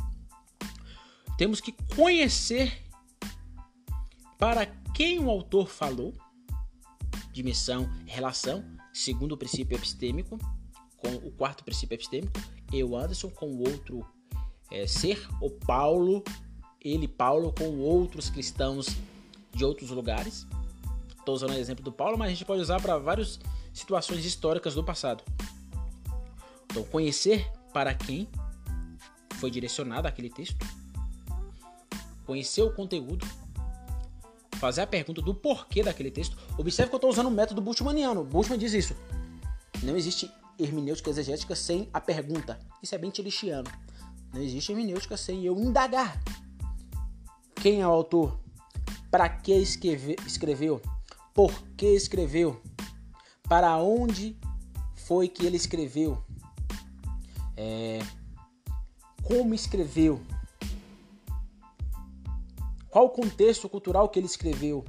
Temos 1.37 1.61
que 1.61 1.73
conhecer 1.95 2.83
para 4.39 4.67
quem 4.95 5.19
o 5.19 5.31
autor 5.31 5.69
falou, 5.69 6.15
dimensão, 7.33 7.91
relação, 8.07 8.65
segundo 8.93 9.33
o 9.33 9.37
princípio 9.37 9.77
epistêmico, 9.77 10.39
com 10.97 11.15
o 11.17 11.31
quarto 11.31 11.65
princípio 11.65 11.95
epistêmico, 11.95 12.41
eu, 12.73 12.97
Anderson, 12.97 13.31
com 13.31 13.47
o 13.47 13.69
outro 13.69 14.05
é, 14.71 14.87
ser, 14.87 15.27
o 15.41 15.51
Paulo, 15.51 16.25
ele, 16.81 17.07
Paulo, 17.07 17.53
com 17.53 17.79
outros 17.79 18.31
cristãos 18.31 18.89
de 19.53 19.65
outros 19.65 19.91
lugares. 19.91 20.47
Estou 21.19 21.35
usando 21.35 21.51
o 21.51 21.59
exemplo 21.59 21.85
do 21.85 21.93
Paulo, 21.93 22.17
mas 22.17 22.29
a 22.29 22.31
gente 22.31 22.45
pode 22.45 22.61
usar 22.61 22.81
para 22.81 22.99
várias 22.99 23.39
situações 23.73 24.25
históricas 24.25 24.75
do 24.75 24.85
passado. 24.85 25.25
Então, 26.77 26.85
conhecer 26.91 27.51
para 27.73 27.95
quem 27.95 28.29
foi 29.37 29.51
direcionado 29.51 30.07
aquele 30.07 30.29
texto, 30.29 30.59
conhecer 32.27 32.61
o 32.61 32.71
conteúdo, 32.71 33.27
fazer 34.59 34.83
a 34.83 34.87
pergunta 34.87 35.23
do 35.23 35.35
porquê 35.35 35.83
daquele 35.83 36.11
texto. 36.11 36.37
Observe 36.59 36.91
que 36.91 36.95
eu 36.95 36.99
estou 36.99 37.09
usando 37.09 37.29
o 37.29 37.31
método 37.31 37.63
Bultmanniano. 37.63 38.23
Bultmann 38.23 38.59
diz 38.59 38.75
isso. 38.75 38.95
Não 39.83 39.97
existe 39.97 40.31
hermenêutica 40.59 41.09
exegética 41.09 41.57
sem 41.57 41.89
a 41.95 42.01
pergunta. 42.01 42.61
Isso 42.83 42.95
é 42.95 42.99
bem 42.99 43.09
tilichiano. 43.09 43.71
Não 44.35 44.43
existe 44.43 44.71
hermenêutica 44.71 45.17
sem 45.17 45.47
eu 45.47 45.59
indagar. 45.59 46.23
Quem 47.55 47.81
é 47.81 47.89
o 47.89 47.91
autor? 47.91 48.39
Para 49.11 49.31
que 49.31 49.55
escreve, 49.55 50.17
escreveu? 50.27 50.83
Por 51.33 51.55
que 51.75 51.87
escreveu? 51.87 52.61
Para 53.49 53.79
onde 53.79 54.37
foi 54.95 55.27
que 55.27 55.47
ele 55.47 55.57
escreveu? 55.57 56.26
É, 57.57 57.99
como 59.23 59.55
escreveu? 59.55 60.21
Qual 62.89 63.07
o 63.07 63.11
contexto 63.11 63.69
cultural 63.69 64.09
que 64.09 64.19
ele 64.19 64.27
escreveu? 64.27 64.85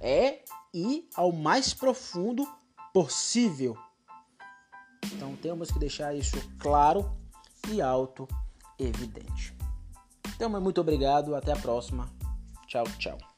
É 0.00 0.44
ir 0.72 1.08
ao 1.14 1.32
mais 1.32 1.72
profundo 1.72 2.46
possível. 2.92 3.76
Então 5.12 5.34
temos 5.36 5.70
que 5.70 5.78
deixar 5.78 6.14
isso 6.14 6.36
claro 6.58 7.10
e 7.70 7.80
auto 7.80 8.28
evidente. 8.78 9.56
Então, 10.34 10.48
muito 10.60 10.80
obrigado, 10.80 11.34
até 11.34 11.52
a 11.52 11.56
próxima. 11.56 12.10
Tchau, 12.66 12.84
tchau. 12.98 13.33